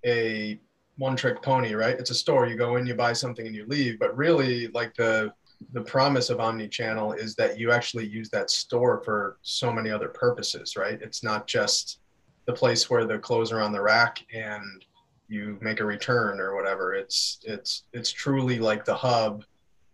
a 0.06 0.60
one 0.96 1.16
trick 1.16 1.42
pony, 1.42 1.74
right? 1.74 1.98
It's 1.98 2.10
a 2.10 2.14
store. 2.14 2.46
You 2.46 2.56
go 2.56 2.76
in, 2.76 2.86
you 2.86 2.94
buy 2.94 3.12
something, 3.12 3.46
and 3.46 3.54
you 3.54 3.66
leave. 3.66 3.98
But 3.98 4.16
really, 4.16 4.68
like 4.68 4.94
the 4.94 5.32
the 5.72 5.80
promise 5.80 6.30
of 6.30 6.40
omni-channel 6.40 7.12
is 7.12 7.34
that 7.36 7.58
you 7.58 7.72
actually 7.72 8.06
use 8.06 8.28
that 8.30 8.50
store 8.50 9.02
for 9.04 9.38
so 9.42 9.72
many 9.72 9.90
other 9.90 10.08
purposes, 10.08 10.76
right? 10.76 11.00
It's 11.00 11.22
not 11.22 11.46
just 11.46 12.00
the 12.46 12.52
place 12.52 12.90
where 12.90 13.06
the 13.06 13.18
clothes 13.18 13.50
are 13.50 13.60
on 13.60 13.72
the 13.72 13.80
rack 13.80 14.24
and 14.34 14.84
you 15.28 15.56
make 15.62 15.80
a 15.80 15.84
return 15.84 16.38
or 16.40 16.54
whatever. 16.54 16.94
It's 16.94 17.40
it's 17.44 17.84
it's 17.92 18.10
truly 18.10 18.58
like 18.58 18.84
the 18.84 18.94
hub 18.94 19.44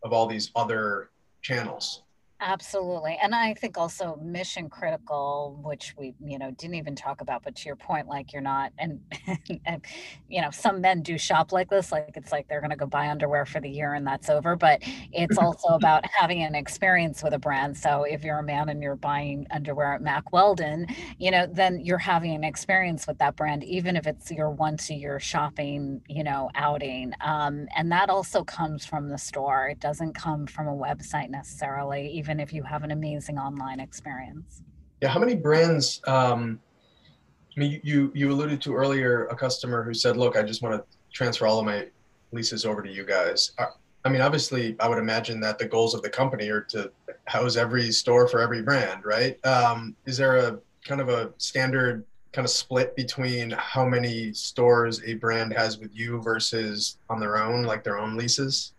of 0.03 0.13
all 0.13 0.27
these 0.27 0.51
other 0.57 1.11
channels. 1.43 2.03
Absolutely. 2.43 3.19
And 3.23 3.35
I 3.35 3.53
think 3.53 3.77
also 3.77 4.17
mission 4.23 4.71
critical, 4.71 5.61
which 5.63 5.95
we, 5.99 6.15
you 6.25 6.39
know, 6.39 6.51
didn't 6.53 6.77
even 6.77 6.97
talk 6.97 7.21
about, 7.21 7.43
but 7.43 7.55
to 7.57 7.67
your 7.67 7.77
point, 7.77 8.09
like 8.09 8.33
you're 8.33 8.41
not, 8.41 8.73
and, 8.79 9.01
and 9.67 9.85
you 10.27 10.41
know, 10.41 10.51
some 10.51 10.81
men 10.81 11.03
do 11.03 11.19
shop 11.19 11.53
like 11.53 11.69
this, 11.69 11.93
like 11.93 12.13
it's 12.17 12.33
like 12.33 12.49
they're 12.49 12.61
going 12.61 12.71
to 12.71 12.77
go 12.77 12.87
buy 12.87 13.11
underwear 13.11 13.45
for 13.45 13.61
the 13.61 13.69
year 13.69 13.93
and 13.93 14.07
that's 14.07 14.31
over. 14.31 14.57
But 14.57 14.81
it's 15.13 15.37
also 15.39 15.69
about 15.69 16.05
having 16.19 16.43
an 16.43 16.55
experience 16.55 17.23
with 17.23 17.35
a 17.35 17.39
brand. 17.39 17.77
So 17.77 18.05
if 18.05 18.25
you're 18.25 18.39
a 18.39 18.43
man 18.43 18.71
and 18.71 18.83
you're 18.83 18.97
buying 18.97 19.47
underwear 19.51 19.93
at 19.95 20.01
Mack 20.01 20.33
Weldon, 20.33 20.87
you 21.19 21.31
know, 21.31 21.47
then 21.47 21.81
you're 21.85 21.99
having 21.99 22.35
an 22.35 22.45
experience 22.45 23.07
with 23.07 23.19
that 23.19 23.37
brand, 23.37 23.65
even 23.65 23.97
if 23.97 24.07
it's 24.07 24.31
your 24.31 24.51
once 24.51 24.89
a 24.89 24.95
year 24.95 25.21
shopping, 25.21 26.01
you 26.09 26.25
know, 26.25 26.49
outing. 26.55 27.13
Um, 27.21 27.67
and 27.77 27.93
that 27.93 28.09
also 28.09 28.45
comes 28.45 28.87
from 28.87 29.09
the 29.11 29.19
store. 29.19 29.69
It 29.69 29.81
doesn't 29.81 30.15
come 30.15 30.47
from 30.47 30.69
a 30.69 30.75
website 30.75 31.29
necessarily, 31.29 32.09
even 32.13 32.30
even 32.31 32.39
if 32.39 32.53
you 32.53 32.63
have 32.63 32.85
an 32.85 32.93
amazing 32.93 33.39
online 33.39 33.81
experience. 33.81 34.63
Yeah, 35.03 35.09
how 35.09 35.19
many 35.19 35.35
brands? 35.35 36.01
Um, 36.07 36.61
I 37.57 37.61
mean, 37.61 37.81
you 37.83 38.13
you 38.15 38.31
alluded 38.31 38.63
to 38.63 38.75
earlier 38.77 39.27
a 39.27 39.35
customer 39.35 39.83
who 39.83 39.93
said, 39.93 40.17
"Look, 40.17 40.37
I 40.37 40.43
just 40.45 40.63
want 40.63 40.77
to 40.77 40.99
transfer 41.13 41.49
all 41.49 41.59
of 41.59 41.65
my 41.65 41.89
leases 42.31 42.65
over 42.65 42.83
to 42.83 42.91
you 42.91 43.05
guys." 43.05 43.51
Uh, 43.59 43.67
I 44.05 44.11
mean, 44.11 44.21
obviously, 44.21 44.77
I 44.79 44.89
would 44.89 44.99
imagine 44.99 45.41
that 45.41 45.59
the 45.59 45.67
goals 45.67 45.93
of 45.93 46.03
the 46.03 46.09
company 46.09 46.49
are 46.51 46.61
to 46.71 46.93
house 47.27 47.57
every 47.57 47.91
store 47.91 48.29
for 48.29 48.41
every 48.41 48.63
brand, 48.63 49.05
right? 49.05 49.45
Um, 49.45 49.97
is 50.07 50.17
there 50.17 50.37
a 50.37 50.61
kind 50.85 51.01
of 51.01 51.09
a 51.09 51.33
standard 51.39 52.05
kind 52.33 52.45
of 52.45 52.51
split 52.53 52.95
between 52.95 53.51
how 53.51 53.85
many 53.85 54.33
stores 54.35 55.03
a 55.05 55.15
brand 55.15 55.53
has 55.53 55.79
with 55.79 55.91
you 55.93 56.23
versus 56.23 56.99
on 57.09 57.19
their 57.19 57.39
own, 57.43 57.65
like 57.65 57.83
their 57.83 57.99
own 57.99 58.17
leases? 58.17 58.73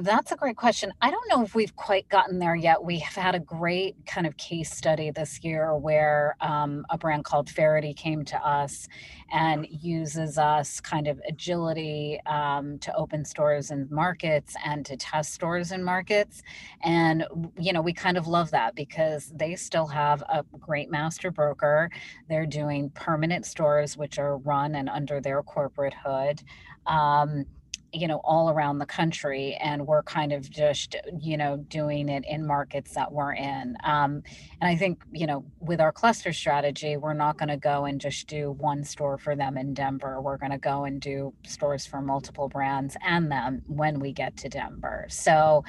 That's 0.00 0.30
a 0.30 0.36
great 0.36 0.56
question. 0.56 0.92
I 1.00 1.10
don't 1.10 1.28
know 1.28 1.42
if 1.42 1.54
we've 1.54 1.74
quite 1.74 2.08
gotten 2.08 2.38
there 2.38 2.54
yet. 2.54 2.84
We 2.84 3.00
have 3.00 3.14
had 3.14 3.34
a 3.34 3.40
great 3.40 3.96
kind 4.06 4.26
of 4.26 4.36
case 4.36 4.70
study 4.70 5.10
this 5.10 5.42
year 5.42 5.76
where 5.76 6.36
um, 6.40 6.86
a 6.90 6.96
brand 6.96 7.24
called 7.24 7.50
Faherty 7.50 7.94
came 7.94 8.24
to 8.26 8.36
us 8.36 8.86
and 9.32 9.66
uses 9.70 10.38
us 10.38 10.78
kind 10.80 11.08
of 11.08 11.20
agility 11.28 12.20
um, 12.26 12.78
to 12.78 12.94
open 12.94 13.24
stores 13.24 13.72
in 13.72 13.88
markets 13.90 14.54
and 14.64 14.86
to 14.86 14.96
test 14.96 15.34
stores 15.34 15.72
in 15.72 15.82
markets. 15.82 16.42
And, 16.82 17.26
you 17.58 17.72
know, 17.72 17.82
we 17.82 17.92
kind 17.92 18.16
of 18.16 18.28
love 18.28 18.52
that 18.52 18.76
because 18.76 19.32
they 19.34 19.56
still 19.56 19.86
have 19.88 20.22
a 20.22 20.44
great 20.60 20.90
master 20.90 21.32
broker. 21.32 21.90
They're 22.28 22.46
doing 22.46 22.90
permanent 22.90 23.46
stores, 23.46 23.96
which 23.96 24.18
are 24.18 24.38
run 24.38 24.76
and 24.76 24.88
under 24.88 25.20
their 25.20 25.42
corporate 25.42 25.94
hood. 25.94 26.42
Um, 26.86 27.44
you 27.92 28.06
know 28.06 28.20
all 28.24 28.50
around 28.50 28.78
the 28.78 28.86
country 28.86 29.54
and 29.62 29.86
we're 29.86 30.02
kind 30.02 30.32
of 30.32 30.48
just 30.50 30.96
you 31.20 31.36
know 31.36 31.56
doing 31.68 32.08
it 32.08 32.24
in 32.28 32.46
markets 32.46 32.94
that 32.94 33.10
we're 33.10 33.34
in. 33.34 33.76
Um, 33.84 34.22
and 34.60 34.68
i 34.68 34.76
think 34.76 35.02
you 35.12 35.26
know 35.26 35.44
with 35.60 35.80
our 35.80 35.92
cluster 35.92 36.32
strategy 36.32 36.96
we're 36.96 37.14
not 37.14 37.38
going 37.38 37.48
to 37.48 37.56
go 37.56 37.84
and 37.84 38.00
just 38.00 38.26
do 38.26 38.52
one 38.52 38.84
store 38.84 39.18
for 39.18 39.34
them 39.34 39.56
in 39.56 39.74
denver. 39.74 40.20
We're 40.20 40.38
going 40.38 40.52
to 40.52 40.58
go 40.58 40.84
and 40.84 41.00
do 41.00 41.32
stores 41.46 41.86
for 41.86 42.00
multiple 42.00 42.48
brands 42.48 42.96
and 43.04 43.30
them 43.30 43.62
when 43.66 44.00
we 44.00 44.12
get 44.12 44.36
to 44.38 44.48
denver. 44.48 45.06
So 45.08 45.64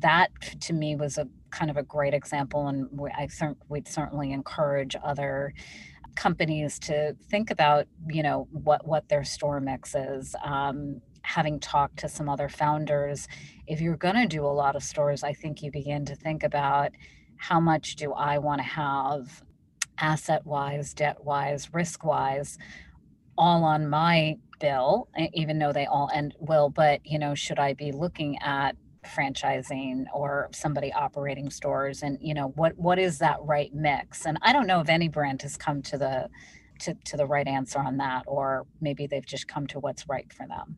that 0.00 0.30
to 0.60 0.72
me 0.72 0.96
was 0.96 1.18
a 1.18 1.28
kind 1.50 1.70
of 1.70 1.76
a 1.76 1.82
great 1.82 2.12
example 2.12 2.68
and 2.68 2.88
i 3.16 3.26
think 3.26 3.56
we'd 3.68 3.88
certainly 3.88 4.32
encourage 4.32 4.94
other 5.02 5.54
companies 6.18 6.80
to 6.80 7.14
think 7.30 7.48
about 7.48 7.86
you 8.08 8.24
know 8.24 8.48
what 8.50 8.84
what 8.86 9.08
their 9.08 9.22
store 9.22 9.60
mix 9.60 9.94
is. 9.94 10.34
Um, 10.44 11.00
having 11.28 11.60
talked 11.60 11.98
to 11.98 12.08
some 12.08 12.26
other 12.26 12.48
founders, 12.48 13.28
if 13.66 13.82
you're 13.82 13.98
going 13.98 14.14
to 14.14 14.26
do 14.26 14.44
a 14.44 14.48
lot 14.48 14.74
of 14.74 14.82
stores, 14.82 15.22
I 15.22 15.34
think 15.34 15.62
you 15.62 15.70
begin 15.70 16.06
to 16.06 16.14
think 16.14 16.42
about 16.42 16.92
how 17.36 17.60
much 17.60 17.96
do 17.96 18.14
I 18.14 18.38
want 18.38 18.60
to 18.60 18.66
have 18.66 19.42
asset 19.98 20.46
wise, 20.46 20.94
debt 20.94 21.22
wise, 21.22 21.68
risk 21.74 22.02
wise, 22.02 22.56
all 23.36 23.62
on 23.62 23.90
my 23.90 24.38
bill, 24.58 25.08
even 25.34 25.58
though 25.58 25.72
they 25.72 25.84
all 25.84 26.10
end 26.14 26.34
will, 26.40 26.70
but 26.70 27.00
you 27.04 27.18
know, 27.18 27.34
should 27.34 27.58
I 27.58 27.74
be 27.74 27.92
looking 27.92 28.38
at 28.38 28.74
franchising 29.04 30.06
or 30.14 30.48
somebody 30.52 30.92
operating 30.94 31.50
stores? 31.50 32.02
And 32.02 32.18
you 32.22 32.32
know 32.32 32.48
what 32.56 32.76
what 32.78 32.98
is 32.98 33.18
that 33.18 33.36
right 33.42 33.72
mix? 33.74 34.26
And 34.26 34.38
i 34.42 34.52
don't 34.52 34.66
know 34.66 34.80
if 34.80 34.88
any 34.88 35.08
brand 35.08 35.42
has 35.42 35.56
come 35.56 35.82
to 35.82 35.98
the 35.98 36.28
to, 36.80 36.94
to 37.04 37.16
the 37.16 37.26
right 37.26 37.46
answer 37.46 37.78
on 37.78 37.96
that 37.98 38.24
or 38.26 38.66
maybe 38.80 39.06
they've 39.06 39.26
just 39.26 39.48
come 39.48 39.66
to 39.68 39.78
what's 39.78 40.08
right 40.08 40.32
for 40.32 40.46
them 40.46 40.76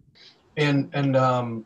and 0.56 0.90
and 0.92 1.16
um, 1.16 1.64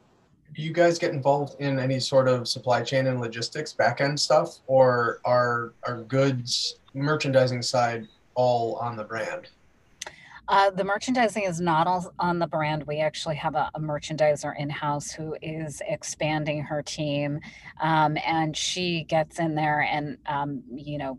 do 0.54 0.62
you 0.62 0.72
guys 0.72 0.98
get 0.98 1.12
involved 1.12 1.60
in 1.60 1.78
any 1.78 1.98
sort 1.98 2.28
of 2.28 2.46
supply 2.46 2.82
chain 2.82 3.06
and 3.06 3.20
logistics 3.20 3.72
back 3.72 4.00
end 4.00 4.18
stuff, 4.18 4.58
or 4.66 5.20
are 5.24 5.72
are 5.86 6.02
goods 6.02 6.78
merchandising 6.94 7.62
side 7.62 8.06
all 8.34 8.76
on 8.76 8.96
the 8.96 9.04
brand? 9.04 9.48
Uh, 10.46 10.70
the 10.70 10.84
merchandising 10.84 11.44
is 11.44 11.58
not 11.58 11.86
all 11.86 12.12
on 12.18 12.38
the 12.38 12.46
brand. 12.46 12.86
We 12.86 13.00
actually 13.00 13.36
have 13.36 13.54
a, 13.54 13.70
a 13.74 13.80
merchandiser 13.80 14.54
in 14.58 14.68
house 14.68 15.10
who 15.10 15.34
is 15.40 15.80
expanding 15.88 16.62
her 16.62 16.82
team, 16.82 17.40
um, 17.80 18.18
and 18.26 18.56
she 18.56 19.04
gets 19.04 19.38
in 19.38 19.54
there 19.54 19.80
and 19.80 20.18
um, 20.26 20.62
you 20.70 20.98
know, 20.98 21.18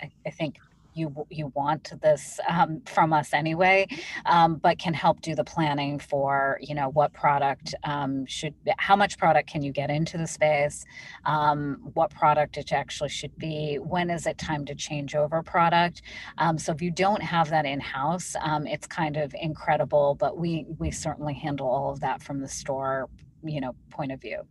I, 0.00 0.10
I 0.26 0.30
think 0.30 0.58
you 0.94 1.26
you 1.30 1.52
want 1.54 1.92
this 2.02 2.38
um, 2.48 2.80
from 2.86 3.12
us 3.12 3.32
anyway, 3.32 3.86
um, 4.26 4.56
but 4.56 4.78
can 4.78 4.94
help 4.94 5.20
do 5.20 5.34
the 5.34 5.44
planning 5.44 5.98
for 5.98 6.58
you 6.60 6.74
know 6.74 6.88
what 6.90 7.12
product 7.12 7.74
um, 7.84 8.26
should 8.26 8.54
how 8.78 8.96
much 8.96 9.18
product 9.18 9.48
can 9.50 9.62
you 9.62 9.72
get 9.72 9.90
into 9.90 10.18
the 10.18 10.26
space, 10.26 10.84
um, 11.24 11.90
what 11.94 12.10
product 12.10 12.56
it 12.56 12.72
actually 12.72 13.08
should 13.08 13.36
be, 13.38 13.76
when 13.76 14.10
is 14.10 14.26
it 14.26 14.38
time 14.38 14.64
to 14.64 14.74
change 14.74 15.14
over 15.14 15.42
product. 15.42 16.02
Um, 16.38 16.58
so 16.58 16.72
if 16.72 16.82
you 16.82 16.90
don't 16.90 17.22
have 17.22 17.50
that 17.50 17.66
in 17.66 17.80
house, 17.80 18.34
um, 18.40 18.66
it's 18.66 18.86
kind 18.86 19.16
of 19.16 19.34
incredible, 19.40 20.14
but 20.14 20.36
we 20.36 20.66
we 20.78 20.90
certainly 20.90 21.34
handle 21.34 21.68
all 21.68 21.90
of 21.90 22.00
that 22.00 22.22
from 22.22 22.40
the 22.40 22.48
store 22.48 23.08
you 23.42 23.60
know 23.60 23.74
point 23.90 24.12
of 24.12 24.20
view. 24.20 24.42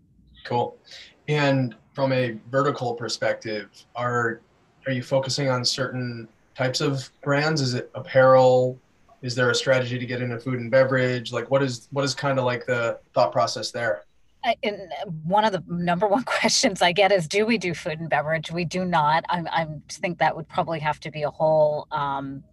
Cool. 0.46 0.78
And 1.28 1.76
from 1.94 2.12
a 2.12 2.38
vertical 2.50 2.94
perspective, 2.96 3.70
are 3.96 4.42
are 4.90 4.94
you 4.94 5.04
focusing 5.04 5.50
on 5.50 5.64
certain 5.64 6.28
types 6.56 6.82
of 6.82 7.10
brands? 7.24 7.62
Is 7.62 7.76
it 7.76 7.92
apparel? 7.96 8.78
Is 9.22 9.36
there 9.36 9.52
a 9.52 9.56
strategy 9.56 10.00
to 10.00 10.06
get 10.06 10.22
into 10.22 10.40
food 10.40 10.60
and 10.60 10.72
beverage? 10.72 11.32
Like 11.32 11.50
what 11.52 11.62
is 11.62 11.88
what 11.92 12.04
is 12.04 12.16
kind 12.16 12.40
of 12.40 12.46
like 12.46 12.66
the 12.66 13.00
thought 13.14 13.32
process 13.32 13.72
there? 13.72 14.04
and 14.64 14.94
one 15.26 15.44
of 15.44 15.52
the 15.52 15.62
number 15.68 16.08
one 16.08 16.24
questions 16.38 16.82
I 16.82 16.94
get 16.94 17.12
is, 17.12 17.28
do 17.28 17.46
we 17.46 17.58
do 17.58 17.74
food 17.74 18.00
and 18.00 18.10
beverage? 18.10 18.52
We 18.52 18.66
do 18.66 18.86
not. 18.86 19.26
I, 19.30 19.44
I 19.52 19.68
think 19.90 20.18
that 20.20 20.36
would 20.36 20.48
probably 20.48 20.80
have 20.80 21.00
to 21.02 21.12
be 21.12 21.24
a 21.24 21.30
whole 21.30 21.88
um, 21.92 22.44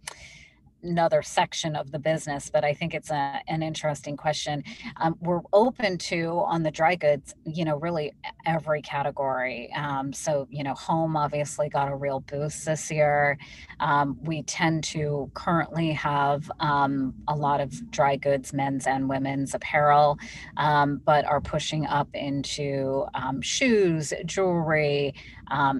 another 0.87 1.21
section 1.21 1.75
of 1.75 1.91
the 1.91 1.99
business, 1.99 2.49
but 2.49 2.63
I 2.63 2.73
think 2.73 2.93
it's 2.93 3.11
a, 3.11 3.41
an 3.47 3.61
interesting 3.61 4.17
question. 4.17 4.63
Um, 4.97 5.17
we're 5.21 5.41
open 5.53 5.97
to 5.97 6.43
on 6.45 6.63
the 6.63 6.71
dry 6.71 6.95
goods, 6.95 7.35
you 7.45 7.65
know, 7.65 7.77
really 7.77 8.13
every 8.45 8.81
category. 8.81 9.71
Um, 9.75 10.13
so, 10.13 10.47
you 10.49 10.63
know, 10.63 10.73
home 10.73 11.17
obviously 11.17 11.69
got 11.69 11.91
a 11.91 11.95
real 11.95 12.21
boost 12.21 12.65
this 12.65 12.89
year. 12.89 13.37
Um, 13.79 14.17
we 14.23 14.43
tend 14.43 14.83
to 14.85 15.29
currently 15.33 15.91
have 15.91 16.49
um, 16.59 17.13
a 17.27 17.35
lot 17.35 17.61
of 17.61 17.91
dry 17.91 18.15
goods, 18.15 18.53
men's 18.53 18.87
and 18.87 19.09
women's 19.09 19.53
apparel, 19.53 20.17
um, 20.55 21.01
but 21.05 21.25
are 21.25 21.41
pushing 21.41 21.85
up 21.85 22.07
into 22.13 23.05
um, 23.13 23.41
shoes, 23.41 24.13
jewelry, 24.25 25.13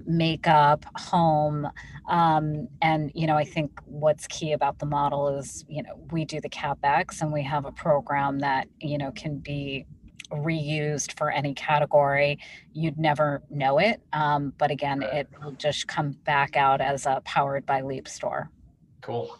makeup, 0.06 0.86
home. 0.96 1.68
Um, 2.08 2.68
and 2.82 3.12
you 3.14 3.28
know, 3.28 3.36
I 3.36 3.44
think 3.44 3.72
what's 3.86 4.28
key 4.28 4.54
about 4.54 4.80
the 4.80 4.86
model 4.86 5.28
is, 5.38 5.66
you 5.68 5.84
know, 5.84 6.00
we 6.12 6.26
do 6.26 6.40
the 6.42 6.50
capex, 6.50 7.22
and 7.22 7.32
we 7.32 7.44
have 7.44 7.66
a 7.66 7.72
program 7.72 8.40
that 8.40 8.68
you 8.80 8.98
know 8.98 9.12
can 9.12 9.38
be 9.38 9.86
reused 10.32 11.18
for 11.18 11.32
any 11.32 11.54
category. 11.54 12.40
You'd 12.74 12.98
never 12.98 13.44
know 13.50 13.80
it, 13.80 14.02
um, 14.14 14.54
but 14.58 14.72
again, 14.72 15.02
it 15.04 15.28
will 15.42 15.52
just 15.54 15.88
come 15.88 16.12
back 16.26 16.56
out 16.56 16.82
as 16.82 17.06
a 17.06 17.22
powered 17.26 17.66
by 17.66 17.82
Leap 17.82 18.08
store. 18.08 18.50
Cool. 19.02 19.38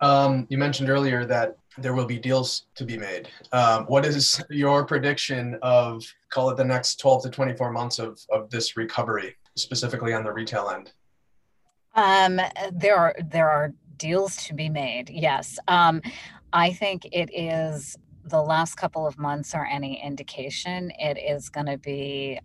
Um, 0.00 0.46
you 0.50 0.58
mentioned 0.58 0.90
earlier 0.90 1.24
that 1.26 1.56
there 1.78 1.94
will 1.94 2.06
be 2.06 2.18
deals 2.18 2.66
to 2.76 2.84
be 2.84 2.96
made. 2.96 3.28
Um, 3.52 3.84
what 3.84 4.04
is 4.04 4.42
your 4.50 4.84
prediction 4.84 5.58
of 5.62 6.04
call 6.30 6.50
it 6.50 6.56
the 6.56 6.64
next 6.64 6.96
12 6.96 7.24
to 7.24 7.30
24 7.30 7.72
months 7.72 7.98
of, 7.98 8.20
of 8.30 8.50
this 8.50 8.76
recovery, 8.76 9.36
specifically 9.56 10.12
on 10.12 10.24
the 10.24 10.32
retail 10.32 10.70
end? 10.70 10.92
Um, 11.94 12.40
there 12.72 12.96
are 12.96 13.14
there 13.30 13.48
are 13.48 13.72
deals 13.96 14.36
to 14.46 14.54
be 14.54 14.68
made. 14.68 15.10
Yes, 15.10 15.58
um, 15.68 16.02
I 16.52 16.72
think 16.72 17.06
it 17.12 17.30
is 17.32 17.96
the 18.26 18.40
last 18.42 18.76
couple 18.76 19.06
of 19.06 19.18
months 19.18 19.54
are 19.54 19.66
any 19.66 20.02
indication, 20.02 20.90
it 20.98 21.18
is 21.18 21.50
going 21.50 21.66
to 21.66 21.76
be 21.76 22.40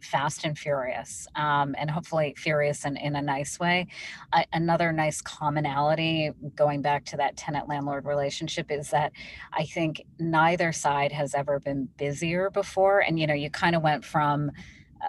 fast 0.00 0.44
and 0.44 0.56
furious, 0.56 1.26
um, 1.34 1.74
and 1.76 1.90
hopefully 1.90 2.34
furious 2.36 2.84
in, 2.84 2.96
in 2.96 3.16
a 3.16 3.22
nice 3.22 3.58
way. 3.58 3.88
I, 4.32 4.46
another 4.52 4.92
nice 4.92 5.20
commonality, 5.20 6.30
going 6.54 6.82
back 6.82 7.04
to 7.06 7.16
that 7.16 7.36
tenant 7.36 7.68
landlord 7.68 8.04
relationship, 8.04 8.70
is 8.70 8.90
that 8.90 9.12
I 9.52 9.64
think 9.64 10.04
neither 10.20 10.72
side 10.72 11.10
has 11.10 11.34
ever 11.34 11.58
been 11.58 11.88
busier 11.96 12.50
before. 12.50 13.00
And, 13.00 13.18
you 13.18 13.26
know, 13.26 13.34
you 13.34 13.50
kind 13.50 13.74
of 13.74 13.82
went 13.82 14.04
from 14.04 14.52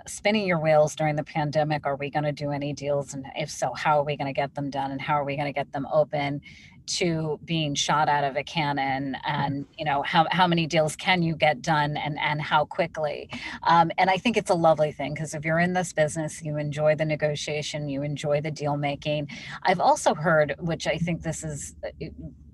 spinning 0.08 0.48
your 0.48 0.60
wheels 0.60 0.96
during 0.96 1.16
the 1.16 1.24
pandemic. 1.24 1.86
Are 1.86 1.96
we 1.96 2.10
going 2.10 2.24
to 2.24 2.32
do 2.32 2.52
any 2.52 2.74
deals? 2.74 3.14
And 3.14 3.26
if 3.36 3.50
so, 3.50 3.74
how 3.74 4.00
are 4.00 4.04
we 4.04 4.16
going 4.18 4.28
to 4.28 4.34
get 4.34 4.56
them 4.56 4.70
done? 4.70 4.92
And 4.92 5.02
how 5.02 5.16
are 5.16 5.24
we 5.24 5.36
going 5.36 5.48
to 5.48 5.54
get 5.54 5.72
them 5.72 5.88
open? 5.92 6.42
to 6.88 7.40
being 7.46 7.74
shot 7.74 8.08
out 8.08 8.24
of 8.24 8.36
a 8.36 8.44
cannon 8.44 9.18
and 9.26 9.66
you 9.78 9.86
know 9.86 10.02
how, 10.04 10.28
how 10.32 10.46
many 10.48 10.68
deals 10.68 10.96
can 10.96 11.24
you 11.24 11.36
get 11.36 11.62
done 11.62 11.98
and 11.98 12.18
and 12.20 12.42
how 12.42 12.66
quickly 12.66 13.30
um, 13.64 13.92
and 13.98 14.10
i 14.10 14.18
think 14.18 14.38
it's 14.38 14.50
a 14.50 14.56
lovely 14.56 14.92
thing 14.92 15.14
because 15.14 15.34
if 15.34 15.44
you're 15.44 15.60
in 15.60 15.74
this 15.74 15.94
business 15.94 16.44
you 16.44 16.58
enjoy 16.58 16.96
the 16.96 17.06
negotiation 17.06 17.90
you 17.90 18.04
enjoy 18.04 18.40
the 18.40 18.52
deal 18.52 18.78
making 18.78 19.28
i've 19.64 19.80
also 19.80 20.14
heard 20.14 20.56
which 20.60 20.88
i 20.88 20.98
think 20.98 21.22
this 21.22 21.44
is 21.44 21.76
uh, 21.84 22.06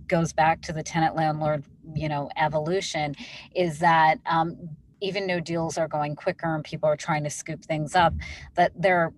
goes 0.08 0.34
back 0.34 0.62
to 0.62 0.74
the 0.74 0.84
tenant 0.84 1.16
landlord 1.16 1.64
you 1.94 2.08
know 2.08 2.30
evolution 2.38 3.16
is 3.56 3.80
that 3.80 4.20
um, 4.26 4.70
even 5.02 5.28
though 5.28 5.40
deals 5.40 5.78
are 5.78 5.88
going 5.88 6.16
quicker 6.16 6.54
and 6.54 6.64
people 6.64 6.88
are 6.88 6.98
trying 6.98 7.24
to 7.24 7.30
scoop 7.30 7.64
things 7.64 7.96
up, 7.96 8.14
that 8.56 8.72
they're 8.76 9.14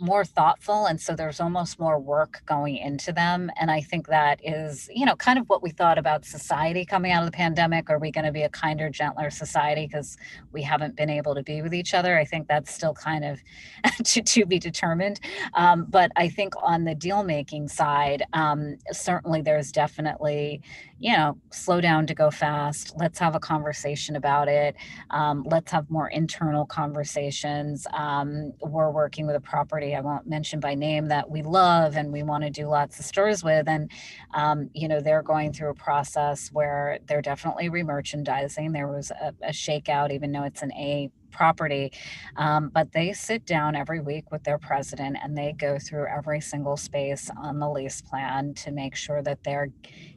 more 0.00 0.24
thoughtful 0.24 0.86
and 0.86 1.00
so 1.00 1.14
there's 1.14 1.40
almost 1.40 1.78
more 1.78 1.98
work 1.98 2.42
going 2.46 2.76
into 2.76 3.12
them. 3.12 3.50
And 3.60 3.70
i 3.70 3.80
think 3.80 4.06
that 4.08 4.40
is 4.42 4.88
you 4.92 5.06
know 5.06 5.16
kind 5.16 5.38
of 5.38 5.48
what 5.48 5.62
we 5.62 5.70
thought 5.70 5.98
about 5.98 6.24
society 6.24 6.84
coming 6.84 7.12
out 7.12 7.22
of 7.22 7.30
the 7.30 7.36
pandemic. 7.36 7.90
Are 7.90 7.98
we 7.98 8.10
going 8.10 8.24
to 8.24 8.32
be 8.32 8.42
a 8.42 8.48
kinder 8.48 8.90
gentler 8.90 9.30
society 9.30 9.86
because 9.86 10.16
we 10.52 10.62
haven't 10.62 10.96
been 10.96 11.10
able 11.10 11.34
to 11.34 11.42
be 11.42 11.62
with 11.62 11.74
each 11.74 11.94
other? 11.94 12.18
I 12.18 12.24
think 12.24 12.48
that's 12.48 12.72
still 12.72 12.94
kind 12.94 13.24
of 13.24 13.40
to, 14.04 14.22
to 14.22 14.46
be 14.46 14.58
determined. 14.58 15.20
Um, 15.54 15.86
but 15.88 16.12
i 16.16 16.28
think 16.28 16.54
on 16.62 16.84
the 16.84 16.94
deal 16.94 17.22
making 17.22 17.68
side 17.68 18.24
um, 18.32 18.76
certainly 18.92 19.42
there's 19.42 19.72
definitely 19.72 20.60
you 20.98 21.16
know 21.16 21.36
slow 21.50 21.80
down 21.80 22.06
to 22.06 22.14
go 22.14 22.30
fast 22.30 22.92
let's 22.96 23.18
have 23.18 23.34
a 23.34 23.40
conversation 23.40 24.16
about 24.16 24.48
it 24.48 24.74
um, 25.10 25.44
let's 25.46 25.70
have 25.72 25.88
more 25.90 26.08
internal 26.08 26.66
conversations 26.66 27.86
um, 27.94 28.52
we're 28.62 28.90
working 28.90 29.26
with 29.26 29.36
a 29.36 29.40
property 29.40 29.94
I 29.94 30.00
won't 30.00 30.26
mention 30.26 30.60
by 30.60 30.74
name 30.74 31.06
that 31.06 31.30
we 31.30 31.42
love 31.42 31.96
and 31.96 32.12
we 32.12 32.22
want 32.22 32.44
to 32.44 32.50
do 32.50 32.66
lots 32.68 32.98
of 32.98 33.04
stores 33.04 33.42
with. 33.42 33.68
And, 33.68 33.90
um, 34.34 34.70
you 34.74 34.88
know, 34.88 35.00
they're 35.00 35.22
going 35.22 35.52
through 35.52 35.70
a 35.70 35.74
process 35.74 36.50
where 36.52 36.98
they're 37.06 37.22
definitely 37.22 37.68
remerchandising. 37.68 38.72
There 38.72 38.88
was 38.88 39.10
a, 39.10 39.34
a 39.42 39.50
shakeout, 39.50 40.12
even 40.12 40.32
though 40.32 40.44
it's 40.44 40.62
an 40.62 40.72
A 40.72 41.10
property. 41.30 41.92
Um, 42.36 42.70
but 42.70 42.92
they 42.92 43.12
sit 43.12 43.44
down 43.44 43.76
every 43.76 44.00
week 44.00 44.30
with 44.30 44.44
their 44.44 44.58
president 44.58 45.18
and 45.22 45.36
they 45.36 45.52
go 45.52 45.78
through 45.78 46.06
every 46.06 46.40
single 46.40 46.76
space 46.76 47.30
on 47.36 47.58
the 47.58 47.68
lease 47.68 48.00
plan 48.00 48.54
to 48.54 48.70
make 48.70 48.96
sure 48.96 49.22
that 49.22 49.44
they're, 49.44 49.68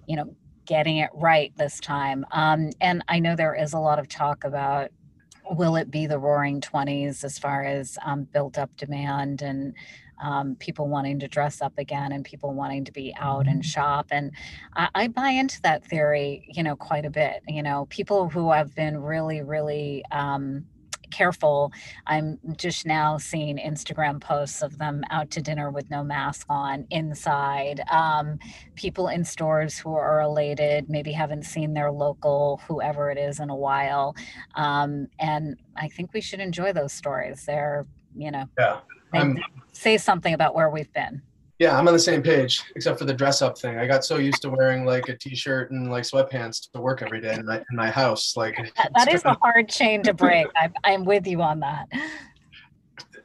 you 0.08 0.16
know, 0.16 0.36
getting 0.72 1.00
it 1.00 1.10
right 1.14 1.52
this 1.58 1.82
time. 1.82 2.26
Um, 2.32 2.70
and 2.80 3.04
I 3.10 3.20
know 3.20 3.36
there 3.36 3.54
is 3.54 3.74
a 3.74 3.78
lot 3.78 4.00
of 4.00 4.08
talk 4.08 4.46
about 4.46 4.90
will 5.52 5.76
it 5.76 5.92
be 5.92 6.08
the 6.08 6.18
roaring 6.18 6.62
20s 6.62 7.26
as 7.26 7.38
far 7.38 7.66
as 7.66 7.98
um, 8.06 8.24
built 8.24 8.58
up 8.58 8.70
demand 8.78 9.42
and 9.42 9.74
um, 10.24 10.56
people 10.56 10.88
wanting 10.88 11.20
to 11.20 11.28
dress 11.28 11.62
up 11.62 11.74
again 11.78 12.14
and 12.14 12.24
people 12.24 12.54
wanting 12.54 12.86
to 12.86 12.92
be 12.94 13.14
out 13.20 13.48
and 13.48 13.64
mm-hmm. 13.64 13.70
shop 13.70 14.08
and 14.12 14.32
I, 14.74 14.88
I, 14.96 15.08
buy 15.10 15.32
into 15.32 15.62
that 15.64 15.84
theory 15.84 16.48
you 16.48 16.64
know 16.64 16.78
quite 16.78 17.06
a 17.06 17.10
bit 17.10 17.42
you 17.50 17.64
know 17.64 17.88
people 17.90 18.30
who 18.30 18.52
have 18.52 18.74
been 18.74 19.02
really 19.02 19.42
really 19.42 20.06
um, 20.10 20.66
careful. 21.12 21.72
I'm 22.08 22.40
just 22.58 22.86
now 22.86 23.18
seeing 23.18 23.58
Instagram 23.58 24.20
posts 24.20 24.62
of 24.62 24.78
them 24.78 25.04
out 25.12 25.30
to 25.32 25.42
dinner 25.42 25.70
with 25.70 25.90
no 25.90 26.04
mask 26.04 26.46
on 26.50 26.88
inside. 26.90 27.82
Um, 27.92 28.40
people 28.76 29.08
in 29.10 29.24
stores 29.24 29.78
who 29.78 29.94
are 29.94 30.22
elated, 30.22 30.90
maybe 30.90 31.12
haven't 31.12 31.44
seen 31.44 31.74
their 31.74 31.92
local, 31.92 32.62
whoever 32.68 33.12
it 33.12 33.18
is, 33.18 33.40
in 33.40 33.50
a 33.50 33.56
while. 33.56 34.16
Um, 34.56 35.08
and 35.20 35.58
I 35.76 35.88
think 35.88 36.14
we 36.14 36.22
should 36.22 36.40
enjoy 36.40 36.74
those 36.74 36.94
stories. 36.94 37.46
They're, 37.46 37.86
you 38.16 38.32
know, 38.32 38.46
yeah. 38.58 38.80
they 39.14 39.36
say 39.72 39.98
something 39.98 40.34
about 40.34 40.56
where 40.56 40.70
we've 40.70 40.92
been. 40.94 41.22
Yeah, 41.62 41.78
I'm 41.78 41.88
on 41.88 41.94
the 41.94 42.00
same 42.00 42.24
page, 42.24 42.64
except 42.76 42.98
for 42.98 43.06
the 43.06 43.14
dress 43.14 43.44
up 43.44 43.56
thing. 43.56 43.78
I 43.78 43.86
got 43.86 44.04
so 44.04 44.18
used 44.18 44.42
to 44.42 44.50
wearing 44.50 44.84
like 44.84 45.10
a 45.10 45.16
t-shirt 45.16 45.70
and 45.70 45.92
like 45.92 46.06
sweatpants 46.06 46.72
to 46.72 46.82
work 46.82 47.04
every 47.04 47.22
day 47.22 47.36
in 47.36 47.46
my, 47.46 47.58
in 47.58 47.76
my 47.76 47.92
house. 47.92 48.36
Like 48.36 48.56
that, 48.78 48.92
that 48.96 49.14
is 49.14 49.24
a 49.26 49.38
hard 49.40 49.70
chain 49.70 50.02
to 50.02 50.14
break. 50.16 50.48
I'm, 50.60 50.74
I'm 50.84 51.06
with 51.06 51.28
you 51.28 51.40
on 51.44 51.60
that. 51.60 51.88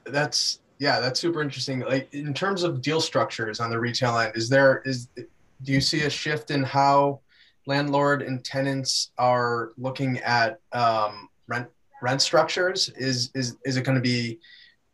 That's 0.05 0.61
yeah, 0.79 1.01
that's 1.01 1.19
super 1.19 1.41
interesting. 1.41 1.81
Like 1.81 2.13
in 2.13 2.35
terms 2.35 2.63
of 2.63 2.83
deal 2.83 3.01
structures 3.01 3.59
on 3.59 3.71
the 3.71 3.81
retail 3.81 4.19
end, 4.19 4.33
is 4.37 4.51
there 4.51 4.83
is 4.85 5.09
do 5.17 5.73
you 5.73 5.81
see 5.81 6.03
a 6.03 6.11
shift 6.11 6.51
in 6.51 6.63
how 6.63 7.21
landlord 7.67 8.21
and 8.21 8.45
tenants 8.45 9.13
are 9.17 9.71
looking 9.79 10.19
at 10.19 10.61
um, 10.73 11.31
rent 11.49 11.69
rent 12.03 12.21
structures? 12.21 12.91
Is 12.99 13.31
is 13.35 13.57
is 13.65 13.79
it 13.79 13.85
going 13.85 13.97
to 13.97 14.03
be 14.03 14.41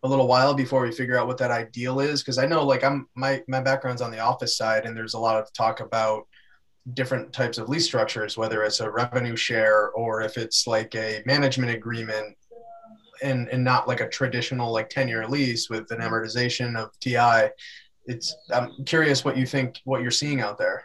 a 0.02 0.08
little 0.08 0.26
while 0.26 0.54
before 0.54 0.82
we 0.82 0.90
figure 0.90 1.18
out 1.18 1.26
what 1.26 1.38
that 1.38 1.50
ideal 1.50 2.00
is 2.00 2.22
because 2.22 2.38
i 2.38 2.46
know 2.46 2.64
like 2.64 2.82
i'm 2.82 3.06
my 3.14 3.42
my 3.48 3.60
background's 3.60 4.02
on 4.02 4.10
the 4.10 4.18
office 4.18 4.56
side 4.56 4.84
and 4.84 4.96
there's 4.96 5.14
a 5.14 5.18
lot 5.18 5.36
of 5.36 5.52
talk 5.52 5.80
about 5.80 6.26
different 6.94 7.32
types 7.32 7.58
of 7.58 7.68
lease 7.68 7.84
structures 7.84 8.36
whether 8.36 8.64
it's 8.64 8.80
a 8.80 8.90
revenue 8.90 9.36
share 9.36 9.90
or 9.90 10.22
if 10.22 10.36
it's 10.36 10.66
like 10.66 10.94
a 10.96 11.22
management 11.26 11.72
agreement 11.72 12.36
and 13.22 13.48
and 13.48 13.62
not 13.62 13.86
like 13.86 14.00
a 14.00 14.08
traditional 14.08 14.72
like 14.72 14.88
10 14.88 15.06
year 15.06 15.26
lease 15.28 15.70
with 15.70 15.90
an 15.92 16.00
amortization 16.00 16.76
of 16.76 16.90
ti 16.98 17.16
it's 18.06 18.34
i'm 18.52 18.70
curious 18.84 19.24
what 19.24 19.36
you 19.36 19.46
think 19.46 19.80
what 19.84 20.02
you're 20.02 20.10
seeing 20.10 20.40
out 20.40 20.58
there 20.58 20.84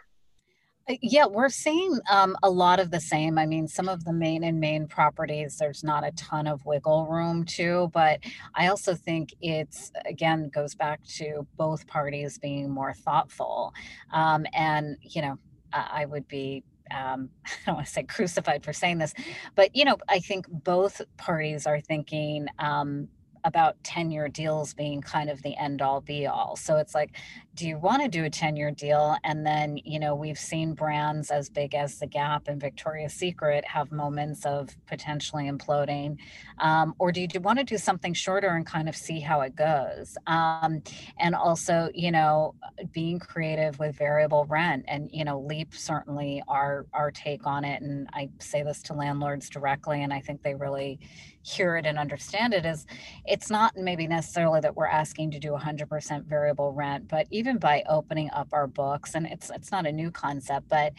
yeah, 1.02 1.26
we're 1.26 1.48
seeing 1.48 1.98
um, 2.10 2.36
a 2.42 2.50
lot 2.50 2.80
of 2.80 2.90
the 2.90 3.00
same. 3.00 3.38
I 3.38 3.46
mean, 3.46 3.68
some 3.68 3.88
of 3.88 4.04
the 4.04 4.12
main 4.12 4.44
and 4.44 4.58
main 4.58 4.86
properties, 4.86 5.58
there's 5.58 5.84
not 5.84 6.06
a 6.06 6.12
ton 6.12 6.46
of 6.46 6.64
wiggle 6.64 7.06
room 7.06 7.44
to, 7.56 7.90
but 7.92 8.20
I 8.54 8.68
also 8.68 8.94
think 8.94 9.34
it's, 9.40 9.92
again, 10.06 10.48
goes 10.48 10.74
back 10.74 11.04
to 11.16 11.46
both 11.56 11.86
parties 11.86 12.38
being 12.38 12.70
more 12.70 12.94
thoughtful. 12.94 13.74
Um, 14.12 14.46
and, 14.54 14.96
you 15.02 15.22
know, 15.22 15.38
I 15.72 16.06
would 16.06 16.26
be 16.28 16.64
um, 16.90 17.28
I 17.46 17.50
don't 17.66 17.74
want 17.76 17.86
to 17.86 17.92
say 17.92 18.02
crucified 18.04 18.64
for 18.64 18.72
saying 18.72 18.98
this, 18.98 19.14
but 19.54 19.74
you 19.76 19.84
know, 19.84 19.98
I 20.08 20.20
think 20.20 20.46
both 20.48 21.02
parties 21.18 21.66
are 21.66 21.80
thinking 21.80 22.46
um, 22.58 23.08
about 23.44 23.82
10 23.84 24.10
year 24.10 24.28
deals 24.28 24.74
being 24.74 25.00
kind 25.00 25.30
of 25.30 25.42
the 25.42 25.56
end 25.56 25.82
all 25.82 26.00
be 26.00 26.26
all. 26.26 26.56
So 26.56 26.76
it's 26.76 26.94
like, 26.94 27.16
do 27.54 27.66
you 27.66 27.76
want 27.76 28.02
to 28.02 28.08
do 28.08 28.24
a 28.24 28.30
10 28.30 28.56
year 28.56 28.70
deal? 28.70 29.16
And 29.24 29.44
then, 29.44 29.78
you 29.84 29.98
know, 29.98 30.14
we've 30.14 30.38
seen 30.38 30.74
brands 30.74 31.30
as 31.30 31.50
big 31.50 31.74
as 31.74 31.98
The 31.98 32.06
Gap 32.06 32.46
and 32.46 32.60
Victoria's 32.60 33.14
Secret 33.14 33.64
have 33.64 33.90
moments 33.90 34.46
of 34.46 34.68
potentially 34.86 35.50
imploding. 35.50 36.18
Um, 36.58 36.94
or 37.00 37.10
do 37.10 37.20
you 37.20 37.40
want 37.40 37.58
to 37.58 37.64
do 37.64 37.76
something 37.76 38.14
shorter 38.14 38.48
and 38.48 38.64
kind 38.64 38.88
of 38.88 38.94
see 38.94 39.18
how 39.18 39.40
it 39.40 39.56
goes? 39.56 40.16
Um, 40.28 40.82
and 41.18 41.34
also, 41.34 41.90
you 41.94 42.12
know, 42.12 42.54
being 42.92 43.18
creative 43.18 43.78
with 43.80 43.96
variable 43.96 44.44
rent 44.44 44.84
and, 44.86 45.10
you 45.12 45.24
know, 45.24 45.40
Leap 45.40 45.74
certainly 45.74 46.42
our, 46.46 46.86
our 46.92 47.10
take 47.10 47.46
on 47.46 47.64
it. 47.64 47.82
And 47.82 48.08
I 48.12 48.28
say 48.38 48.62
this 48.62 48.82
to 48.84 48.94
landlords 48.94 49.48
directly, 49.48 50.02
and 50.02 50.12
I 50.12 50.20
think 50.20 50.42
they 50.42 50.54
really 50.54 51.00
hear 51.42 51.76
it 51.76 51.86
and 51.86 51.98
understand 51.98 52.52
it 52.52 52.66
is 52.66 52.86
it's 53.24 53.50
not 53.50 53.76
maybe 53.76 54.06
necessarily 54.06 54.60
that 54.60 54.76
we're 54.76 54.86
asking 54.86 55.30
to 55.30 55.38
do 55.38 55.52
100% 55.52 56.24
variable 56.24 56.72
rent 56.72 57.08
but 57.08 57.26
even 57.30 57.58
by 57.58 57.82
opening 57.88 58.30
up 58.32 58.48
our 58.52 58.66
books 58.66 59.14
and 59.14 59.26
it's 59.26 59.50
it's 59.50 59.70
not 59.70 59.86
a 59.86 59.92
new 59.92 60.10
concept 60.10 60.68
but 60.68 60.92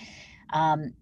um, 0.51 0.93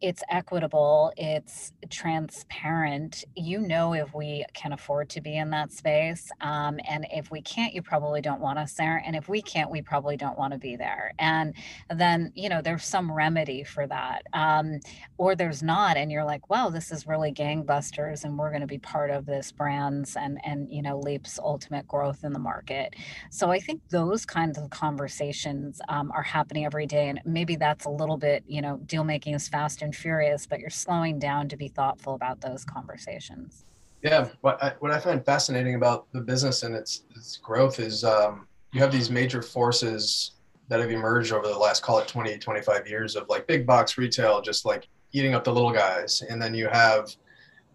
it's 0.00 0.22
equitable, 0.28 1.12
it's 1.16 1.72
transparent. 1.88 3.24
You 3.36 3.60
know 3.60 3.94
if 3.94 4.14
we 4.14 4.44
can 4.54 4.72
afford 4.72 5.08
to 5.10 5.20
be 5.20 5.36
in 5.36 5.50
that 5.50 5.72
space. 5.72 6.30
Um, 6.40 6.78
and 6.88 7.06
if 7.12 7.30
we 7.30 7.40
can't, 7.42 7.74
you 7.74 7.82
probably 7.82 8.20
don't 8.20 8.40
want 8.40 8.58
us 8.58 8.74
there. 8.74 9.02
And 9.04 9.16
if 9.16 9.28
we 9.28 9.42
can't, 9.42 9.70
we 9.70 9.82
probably 9.82 10.16
don't 10.16 10.38
want 10.38 10.52
to 10.52 10.58
be 10.58 10.76
there. 10.76 11.12
And 11.18 11.54
then, 11.90 12.32
you 12.34 12.48
know, 12.48 12.62
there's 12.62 12.84
some 12.84 13.10
remedy 13.12 13.64
for 13.64 13.86
that. 13.86 14.22
Um, 14.32 14.80
or 15.18 15.34
there's 15.34 15.62
not. 15.62 15.96
And 15.96 16.10
you're 16.10 16.24
like, 16.24 16.48
wow, 16.50 16.70
this 16.70 16.92
is 16.92 17.06
really 17.06 17.32
gangbusters 17.32 18.24
and 18.24 18.38
we're 18.38 18.50
going 18.50 18.60
to 18.62 18.66
be 18.66 18.78
part 18.78 19.10
of 19.10 19.26
this 19.26 19.52
brand's 19.52 20.16
and, 20.16 20.38
and, 20.44 20.72
you 20.72 20.82
know, 20.82 20.98
Leap's 20.98 21.38
ultimate 21.38 21.86
growth 21.86 22.24
in 22.24 22.32
the 22.32 22.38
market. 22.38 22.94
So 23.30 23.50
I 23.50 23.60
think 23.60 23.82
those 23.90 24.26
kinds 24.26 24.58
of 24.58 24.70
conversations 24.70 25.80
um, 25.88 26.10
are 26.12 26.22
happening 26.22 26.64
every 26.64 26.86
day. 26.86 27.08
And 27.08 27.20
maybe 27.24 27.56
that's 27.56 27.84
a 27.84 27.90
little 27.90 28.16
bit, 28.16 28.44
you 28.46 28.62
know, 28.62 28.78
deal 28.86 29.04
making 29.04 29.34
is 29.34 29.48
fast 29.48 29.60
fast 29.60 29.82
and 29.90 29.96
furious, 29.96 30.46
but 30.46 30.60
you're 30.60 30.70
slowing 30.70 31.18
down 31.18 31.48
to 31.48 31.56
be 31.56 31.66
thoughtful 31.66 32.14
about 32.14 32.40
those 32.40 32.64
conversations. 32.64 33.64
Yeah, 34.02 34.28
what 34.40 34.62
I, 34.62 34.74
what 34.78 34.92
I 34.92 35.00
find 35.00 35.24
fascinating 35.24 35.74
about 35.74 36.06
the 36.12 36.20
business 36.20 36.62
and 36.62 36.74
its 36.76 37.02
its 37.16 37.38
growth 37.38 37.80
is 37.80 38.04
um, 38.04 38.46
you 38.72 38.80
have 38.80 38.92
these 38.92 39.10
major 39.10 39.42
forces 39.42 40.36
that 40.68 40.78
have 40.78 40.92
emerged 40.92 41.32
over 41.32 41.48
the 41.48 41.58
last 41.58 41.82
call 41.82 41.98
it 41.98 42.06
20 42.06 42.38
25 42.38 42.86
years 42.86 43.16
of 43.16 43.28
like 43.28 43.48
big 43.48 43.66
box 43.66 43.98
retail 43.98 44.40
just 44.40 44.64
like 44.64 44.88
eating 45.12 45.34
up 45.34 45.42
the 45.42 45.52
little 45.52 45.72
guys 45.72 46.22
and 46.30 46.40
then 46.40 46.54
you 46.54 46.68
have 46.68 47.12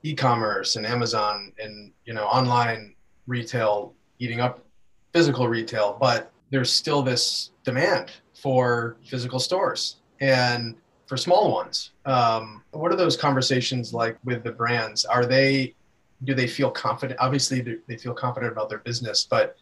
e-commerce 0.03 0.77
and 0.77 0.85
amazon 0.85 1.51
and 1.59 1.91
you 2.05 2.13
know 2.13 2.23
online 2.23 2.95
retail 3.27 3.93
eating 4.19 4.39
up 4.39 4.63
physical 5.11 5.49
retail 5.49 5.97
but 5.99 6.31
there's 6.51 6.71
still 6.71 7.01
this 7.01 7.51
demand 7.65 8.13
for 8.33 8.95
physical 9.03 9.39
stores 9.39 9.97
and 10.21 10.75
for 11.07 11.17
small 11.17 11.51
ones. 11.51 11.91
Um, 12.05 12.63
what 12.71 12.91
are 12.91 12.95
those 12.95 13.17
conversations 13.17 13.93
like 13.93 14.17
with 14.23 14.43
the 14.43 14.51
brands? 14.51 15.05
Are 15.05 15.25
they, 15.25 15.75
do 16.23 16.33
they 16.33 16.47
feel 16.47 16.71
confident? 16.71 17.19
Obviously, 17.19 17.79
they 17.87 17.97
feel 17.97 18.13
confident 18.13 18.51
about 18.51 18.69
their 18.69 18.79
business, 18.79 19.27
but 19.29 19.57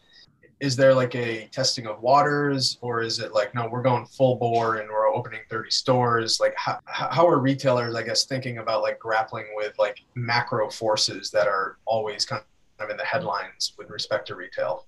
is 0.60 0.76
there 0.76 0.94
like 0.94 1.14
a 1.14 1.46
testing 1.48 1.86
of 1.86 2.00
waters 2.00 2.78
or 2.80 3.02
is 3.02 3.18
it 3.18 3.32
like, 3.32 3.54
no, 3.54 3.68
we're 3.68 3.82
going 3.82 4.06
full 4.06 4.36
bore 4.36 4.76
and 4.76 4.88
we're 4.88 5.12
opening 5.12 5.40
30 5.50 5.70
stores? 5.70 6.38
Like, 6.40 6.54
how, 6.56 6.78
how 6.86 7.26
are 7.28 7.38
retailers, 7.38 7.94
I 7.94 8.02
guess, 8.02 8.24
thinking 8.24 8.58
about 8.58 8.82
like 8.82 8.98
grappling 8.98 9.46
with 9.56 9.78
like 9.78 10.00
macro 10.14 10.70
forces 10.70 11.30
that 11.32 11.48
are 11.48 11.78
always 11.84 12.24
kind 12.24 12.42
of 12.78 12.88
in 12.88 12.96
the 12.96 13.04
headlines 13.04 13.74
with 13.76 13.90
respect 13.90 14.26
to 14.28 14.36
retail? 14.36 14.86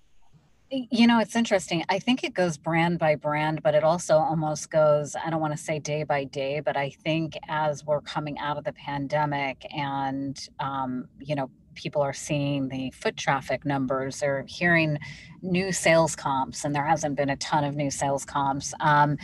You 0.70 1.07
know, 1.07 1.20
it's 1.20 1.37
interesting. 1.37 1.85
I 1.88 2.00
think 2.00 2.24
it 2.24 2.35
goes 2.35 2.57
brand 2.57 2.98
by 2.98 3.14
brand, 3.14 3.62
but 3.62 3.76
it 3.76 3.85
also 3.85 4.16
almost 4.16 4.68
goes, 4.68 5.14
I 5.14 5.31
don't 5.31 5.40
want 5.40 5.57
to 5.57 5.62
say 5.62 5.79
day 5.79 6.02
by 6.02 6.24
day, 6.24 6.59
but 6.59 6.76
I 6.76 6.90
think 6.90 7.38
as 7.48 7.85
we're 7.85 8.00
coming 8.00 8.37
out 8.40 8.59
of 8.59 8.64
the 8.64 8.72
pandemic 8.72 9.64
and, 9.72 10.37
um, 10.59 11.09
you 11.20 11.37
know, 11.37 11.50
people 11.76 12.02
are 12.02 12.12
seeing 12.12 12.68
the 12.68 12.90
foot 12.90 13.16
traffic 13.16 13.64
numbers, 13.64 14.20
they're 14.20 14.44
hearing 14.48 14.98
new 15.42 15.70
sales 15.70 16.16
comps, 16.16 16.64
and 16.64 16.74
there 16.74 16.84
hasn't 16.84 17.16
been 17.16 17.30
a 17.30 17.36
ton 17.36 17.62
of 17.62 17.76
new 17.76 17.90
sales 17.90 18.24
comps. 18.24 18.74
Um, 18.80 19.16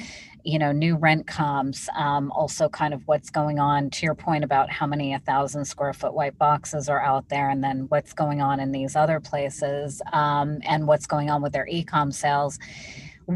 you 0.44 0.58
know, 0.58 0.72
new 0.72 0.96
rent 0.96 1.26
comps, 1.26 1.88
um, 1.96 2.32
also 2.32 2.68
kind 2.68 2.92
of 2.92 3.06
what's 3.06 3.30
going 3.30 3.60
on 3.60 3.90
to 3.90 4.04
your 4.04 4.14
point 4.14 4.42
about 4.42 4.70
how 4.70 4.86
many 4.86 5.14
a 5.14 5.18
thousand 5.20 5.64
square 5.64 5.92
foot 5.92 6.14
white 6.14 6.36
boxes 6.36 6.88
are 6.88 7.00
out 7.00 7.28
there, 7.28 7.48
and 7.48 7.62
then 7.62 7.86
what's 7.88 8.12
going 8.12 8.40
on 8.40 8.60
in 8.60 8.72
these 8.72 8.96
other 8.96 9.20
places, 9.20 10.02
um, 10.12 10.58
and 10.64 10.86
what's 10.86 11.06
going 11.06 11.30
on 11.30 11.42
with 11.42 11.52
their 11.52 11.66
e-com 11.68 12.10
sales 12.10 12.58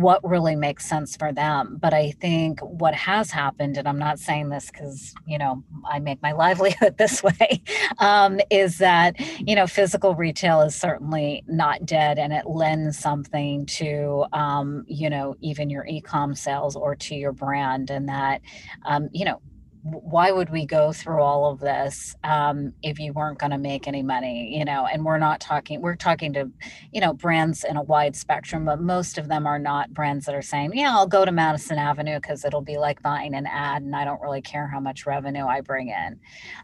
what 0.01 0.27
really 0.29 0.57
makes 0.57 0.87
sense 0.87 1.17
for 1.17 1.33
them. 1.33 1.79
But 1.81 1.95
I 1.95 2.13
think 2.13 2.61
what 2.61 2.95
has 2.95 3.31
happened, 3.31 3.77
and 3.77 3.89
I'm 3.89 3.99
not 3.99 4.19
saying 4.19 4.49
this 4.49 4.71
because, 4.71 5.15
you 5.27 5.39
know, 5.39 5.63
I 5.89 5.99
make 5.99 6.23
my 6.23 6.33
livelihood 6.47 6.99
this 6.99 7.23
way, 7.23 7.63
um, 7.99 8.41
is 8.51 8.79
that, 8.79 9.19
you 9.41 9.55
know, 9.55 9.67
physical 9.67 10.15
retail 10.15 10.61
is 10.63 10.75
certainly 10.75 11.45
not 11.47 11.85
dead 11.87 12.19
and 12.19 12.33
it 12.33 12.47
lends 12.47 12.99
something 12.99 13.67
to, 13.67 14.27
um, 14.33 14.85
you 14.87 15.11
know, 15.11 15.37
even 15.41 15.71
your 15.71 15.87
e 15.87 16.01
com 16.01 16.35
sales 16.35 16.77
or 16.77 16.95
to 16.97 17.15
your 17.15 17.33
brand. 17.33 17.91
And 17.91 18.09
that, 18.09 18.41
um, 18.85 19.09
you 19.13 19.25
know, 19.25 19.41
why 19.89 20.33
would 20.33 20.51
we 20.51 20.67
go 20.67 20.93
through 20.93 21.23
all 21.23 21.51
of 21.51 21.61
this 21.61 22.17
um, 22.25 22.73
if 22.83 22.99
you 22.99 23.13
weren't 23.13 23.39
going 23.39 23.53
to 23.53 23.59
make 23.59 23.87
any 23.87 24.03
money 24.03 24.57
you 24.57 24.65
know? 24.65 24.87
And 24.87 25.05
we're 25.05 25.19
not 25.19 25.41
talking 25.41 25.81
we're 25.81 25.97
talking 25.97 26.33
to 26.35 26.51
you 26.93 27.01
know 27.01 27.13
brands 27.13 27.65
in 27.65 27.77
a 27.77 27.83
wide 27.83 28.17
spectrum 28.17 28.65
but 28.65 28.81
most 28.81 29.19
of 29.19 29.29
them 29.29 29.47
are 29.47 29.59
not 29.59 29.93
brands 29.93 30.27
that 30.27 30.35
are 30.35 30.43
saying 30.43 30.73
yeah 30.75 30.93
i'll 30.93 31.07
go 31.07 31.25
to 31.25 31.33
madison 31.33 31.79
avenue 31.79 32.17
because 32.17 32.45
it'll 32.45 32.61
be 32.61 32.77
like 32.77 33.03
buying 33.03 33.35
an 33.35 33.47
ad 33.47 33.83
and 33.83 33.95
i 33.95 34.05
don't 34.05 34.21
really 34.21 34.43
care 34.43 34.67
how 34.67 34.81
much 34.81 35.07
revenue 35.07 35.47
i 35.47 35.61
bring 35.61 35.89
in. 35.89 36.19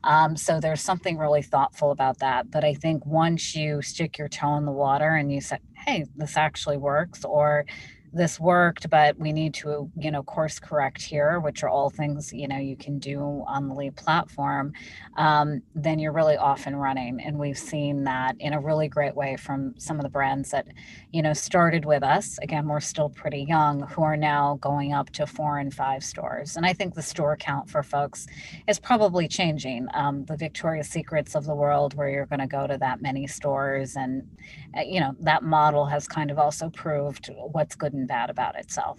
Um, 0.04 0.36
so 0.36 0.60
there's 0.60 0.80
something 0.80 1.18
really 1.18 1.42
thoughtful 1.42 1.90
about 1.90 2.18
that 2.18 2.50
but 2.50 2.64
i 2.64 2.74
think 2.74 3.04
once 3.06 3.54
you 3.54 3.82
stick 3.82 4.18
your 4.18 4.28
toe 4.28 4.56
in 4.56 4.64
the 4.64 4.72
water 4.72 5.14
and 5.14 5.32
you 5.32 5.40
say 5.40 5.58
hey 5.86 6.04
this 6.16 6.36
actually 6.36 6.76
works 6.76 7.24
or 7.24 7.64
this 8.12 8.38
worked, 8.38 8.90
but 8.90 9.18
we 9.18 9.32
need 9.32 9.54
to, 9.54 9.90
you 9.96 10.10
know, 10.10 10.22
course 10.22 10.58
correct 10.58 11.00
here, 11.00 11.40
which 11.40 11.62
are 11.62 11.68
all 11.68 11.90
things, 11.90 12.32
you 12.32 12.46
know, 12.46 12.58
you 12.58 12.76
can 12.76 12.98
do 12.98 13.44
on 13.46 13.68
the 13.68 13.74
Leap 13.74 13.96
platform, 13.96 14.72
um, 15.16 15.62
then 15.74 15.98
you're 15.98 16.12
really 16.12 16.36
off 16.36 16.66
and 16.66 16.80
running. 16.80 17.20
And 17.20 17.38
we've 17.38 17.58
seen 17.58 18.04
that 18.04 18.36
in 18.38 18.52
a 18.52 18.60
really 18.60 18.88
great 18.88 19.14
way 19.14 19.36
from 19.36 19.74
some 19.78 19.96
of 19.98 20.02
the 20.02 20.10
brands 20.10 20.50
that, 20.50 20.66
you 21.10 21.22
know, 21.22 21.32
started 21.32 21.84
with 21.84 22.02
us. 22.02 22.38
Again, 22.42 22.68
we're 22.68 22.80
still 22.80 23.08
pretty 23.08 23.44
young, 23.48 23.82
who 23.88 24.02
are 24.02 24.16
now 24.16 24.58
going 24.60 24.92
up 24.92 25.10
to 25.10 25.26
four 25.26 25.58
and 25.58 25.72
five 25.72 26.04
stores. 26.04 26.56
And 26.56 26.66
I 26.66 26.72
think 26.72 26.94
the 26.94 27.02
store 27.02 27.36
count 27.36 27.70
for 27.70 27.82
folks 27.82 28.26
is 28.68 28.78
probably 28.78 29.26
changing. 29.26 29.88
Um, 29.94 30.24
the 30.26 30.36
Victoria's 30.36 30.88
Secrets 30.88 31.34
of 31.34 31.44
the 31.44 31.54
world, 31.54 31.94
where 31.94 32.08
you're 32.08 32.26
going 32.26 32.40
to 32.40 32.46
go 32.46 32.66
to 32.66 32.76
that 32.78 33.00
many 33.00 33.26
stores. 33.26 33.96
And, 33.96 34.28
Uh, 34.76 34.82
you 34.82 35.00
know, 35.00 35.14
that 35.20 35.42
model 35.42 35.86
has 35.86 36.06
kind 36.06 36.30
of 36.30 36.38
also 36.38 36.68
proved 36.70 37.30
what's 37.52 37.74
good 37.74 37.92
and 37.92 38.02
and 38.02 38.08
bad 38.08 38.30
about 38.30 38.56
itself. 38.56 38.98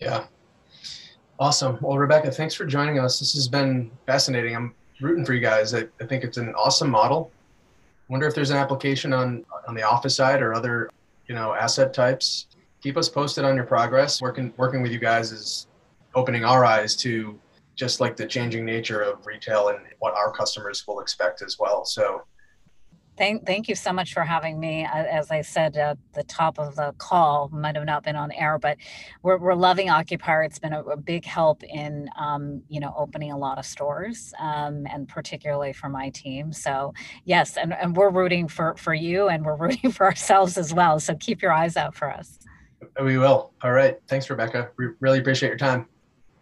Yeah. 0.00 0.24
Awesome. 1.38 1.78
Well, 1.82 1.98
Rebecca, 1.98 2.30
thanks 2.30 2.54
for 2.54 2.64
joining 2.64 2.98
us. 2.98 3.18
This 3.18 3.34
has 3.34 3.48
been 3.48 3.90
fascinating. 4.06 4.56
I'm 4.56 4.74
rooting 5.00 5.26
for 5.26 5.34
you 5.34 5.40
guys. 5.40 5.74
I, 5.74 5.84
I 6.00 6.06
think 6.06 6.24
it's 6.24 6.38
an 6.38 6.54
awesome 6.54 6.90
model. 6.90 7.30
Wonder 8.08 8.26
if 8.26 8.34
there's 8.34 8.50
an 8.50 8.56
application 8.56 9.12
on 9.12 9.44
on 9.68 9.74
the 9.74 9.82
office 9.82 10.16
side 10.16 10.42
or 10.42 10.54
other, 10.54 10.90
you 11.26 11.34
know, 11.34 11.54
asset 11.54 11.92
types. 11.94 12.46
Keep 12.82 12.96
us 12.96 13.08
posted 13.08 13.44
on 13.44 13.56
your 13.56 13.66
progress. 13.66 14.20
Working 14.22 14.54
working 14.56 14.82
with 14.82 14.90
you 14.90 14.98
guys 14.98 15.32
is 15.32 15.66
opening 16.14 16.44
our 16.44 16.64
eyes 16.64 16.96
to 16.96 17.38
just 17.76 18.00
like 18.00 18.16
the 18.16 18.26
changing 18.26 18.64
nature 18.64 19.02
of 19.02 19.26
retail 19.26 19.68
and 19.68 19.78
what 20.00 20.14
our 20.14 20.32
customers 20.32 20.86
will 20.86 21.00
expect 21.00 21.42
as 21.42 21.58
well. 21.58 21.84
So 21.84 22.22
Thank, 23.20 23.44
thank 23.44 23.68
you 23.68 23.74
so 23.74 23.92
much 23.92 24.14
for 24.14 24.22
having 24.22 24.58
me. 24.58 24.86
As 24.90 25.30
I 25.30 25.42
said 25.42 25.76
at 25.76 25.98
the 26.14 26.22
top 26.22 26.58
of 26.58 26.74
the 26.74 26.94
call, 26.96 27.50
might 27.52 27.76
have 27.76 27.84
not 27.84 28.02
been 28.02 28.16
on 28.16 28.32
air, 28.32 28.58
but 28.58 28.78
we're, 29.22 29.36
we're 29.36 29.52
loving 29.52 29.90
Occupier. 29.90 30.42
It's 30.44 30.58
been 30.58 30.72
a, 30.72 30.82
a 30.84 30.96
big 30.96 31.26
help 31.26 31.62
in, 31.62 32.08
um, 32.18 32.62
you 32.70 32.80
know, 32.80 32.94
opening 32.96 33.30
a 33.30 33.36
lot 33.36 33.58
of 33.58 33.66
stores, 33.66 34.32
um, 34.40 34.86
and 34.90 35.06
particularly 35.06 35.74
for 35.74 35.90
my 35.90 36.08
team. 36.08 36.50
So 36.50 36.94
yes, 37.26 37.58
and, 37.58 37.74
and 37.74 37.94
we're 37.94 38.08
rooting 38.08 38.48
for 38.48 38.74
for 38.78 38.94
you, 38.94 39.28
and 39.28 39.44
we're 39.44 39.56
rooting 39.66 39.92
for 39.92 40.06
ourselves 40.06 40.56
as 40.56 40.72
well. 40.72 40.98
So 40.98 41.14
keep 41.14 41.42
your 41.42 41.52
eyes 41.52 41.76
out 41.76 41.94
for 41.94 42.10
us. 42.10 42.38
We 43.02 43.18
will. 43.18 43.52
All 43.62 43.72
right. 43.72 43.98
Thanks, 44.08 44.30
Rebecca. 44.30 44.70
We 44.78 44.86
really 45.00 45.18
appreciate 45.18 45.50
your 45.50 45.58
time. 45.58 45.84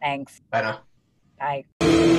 Thanks. 0.01 0.41
Bye 0.53 0.61
now. 0.61 0.81
Bye. 1.81 2.15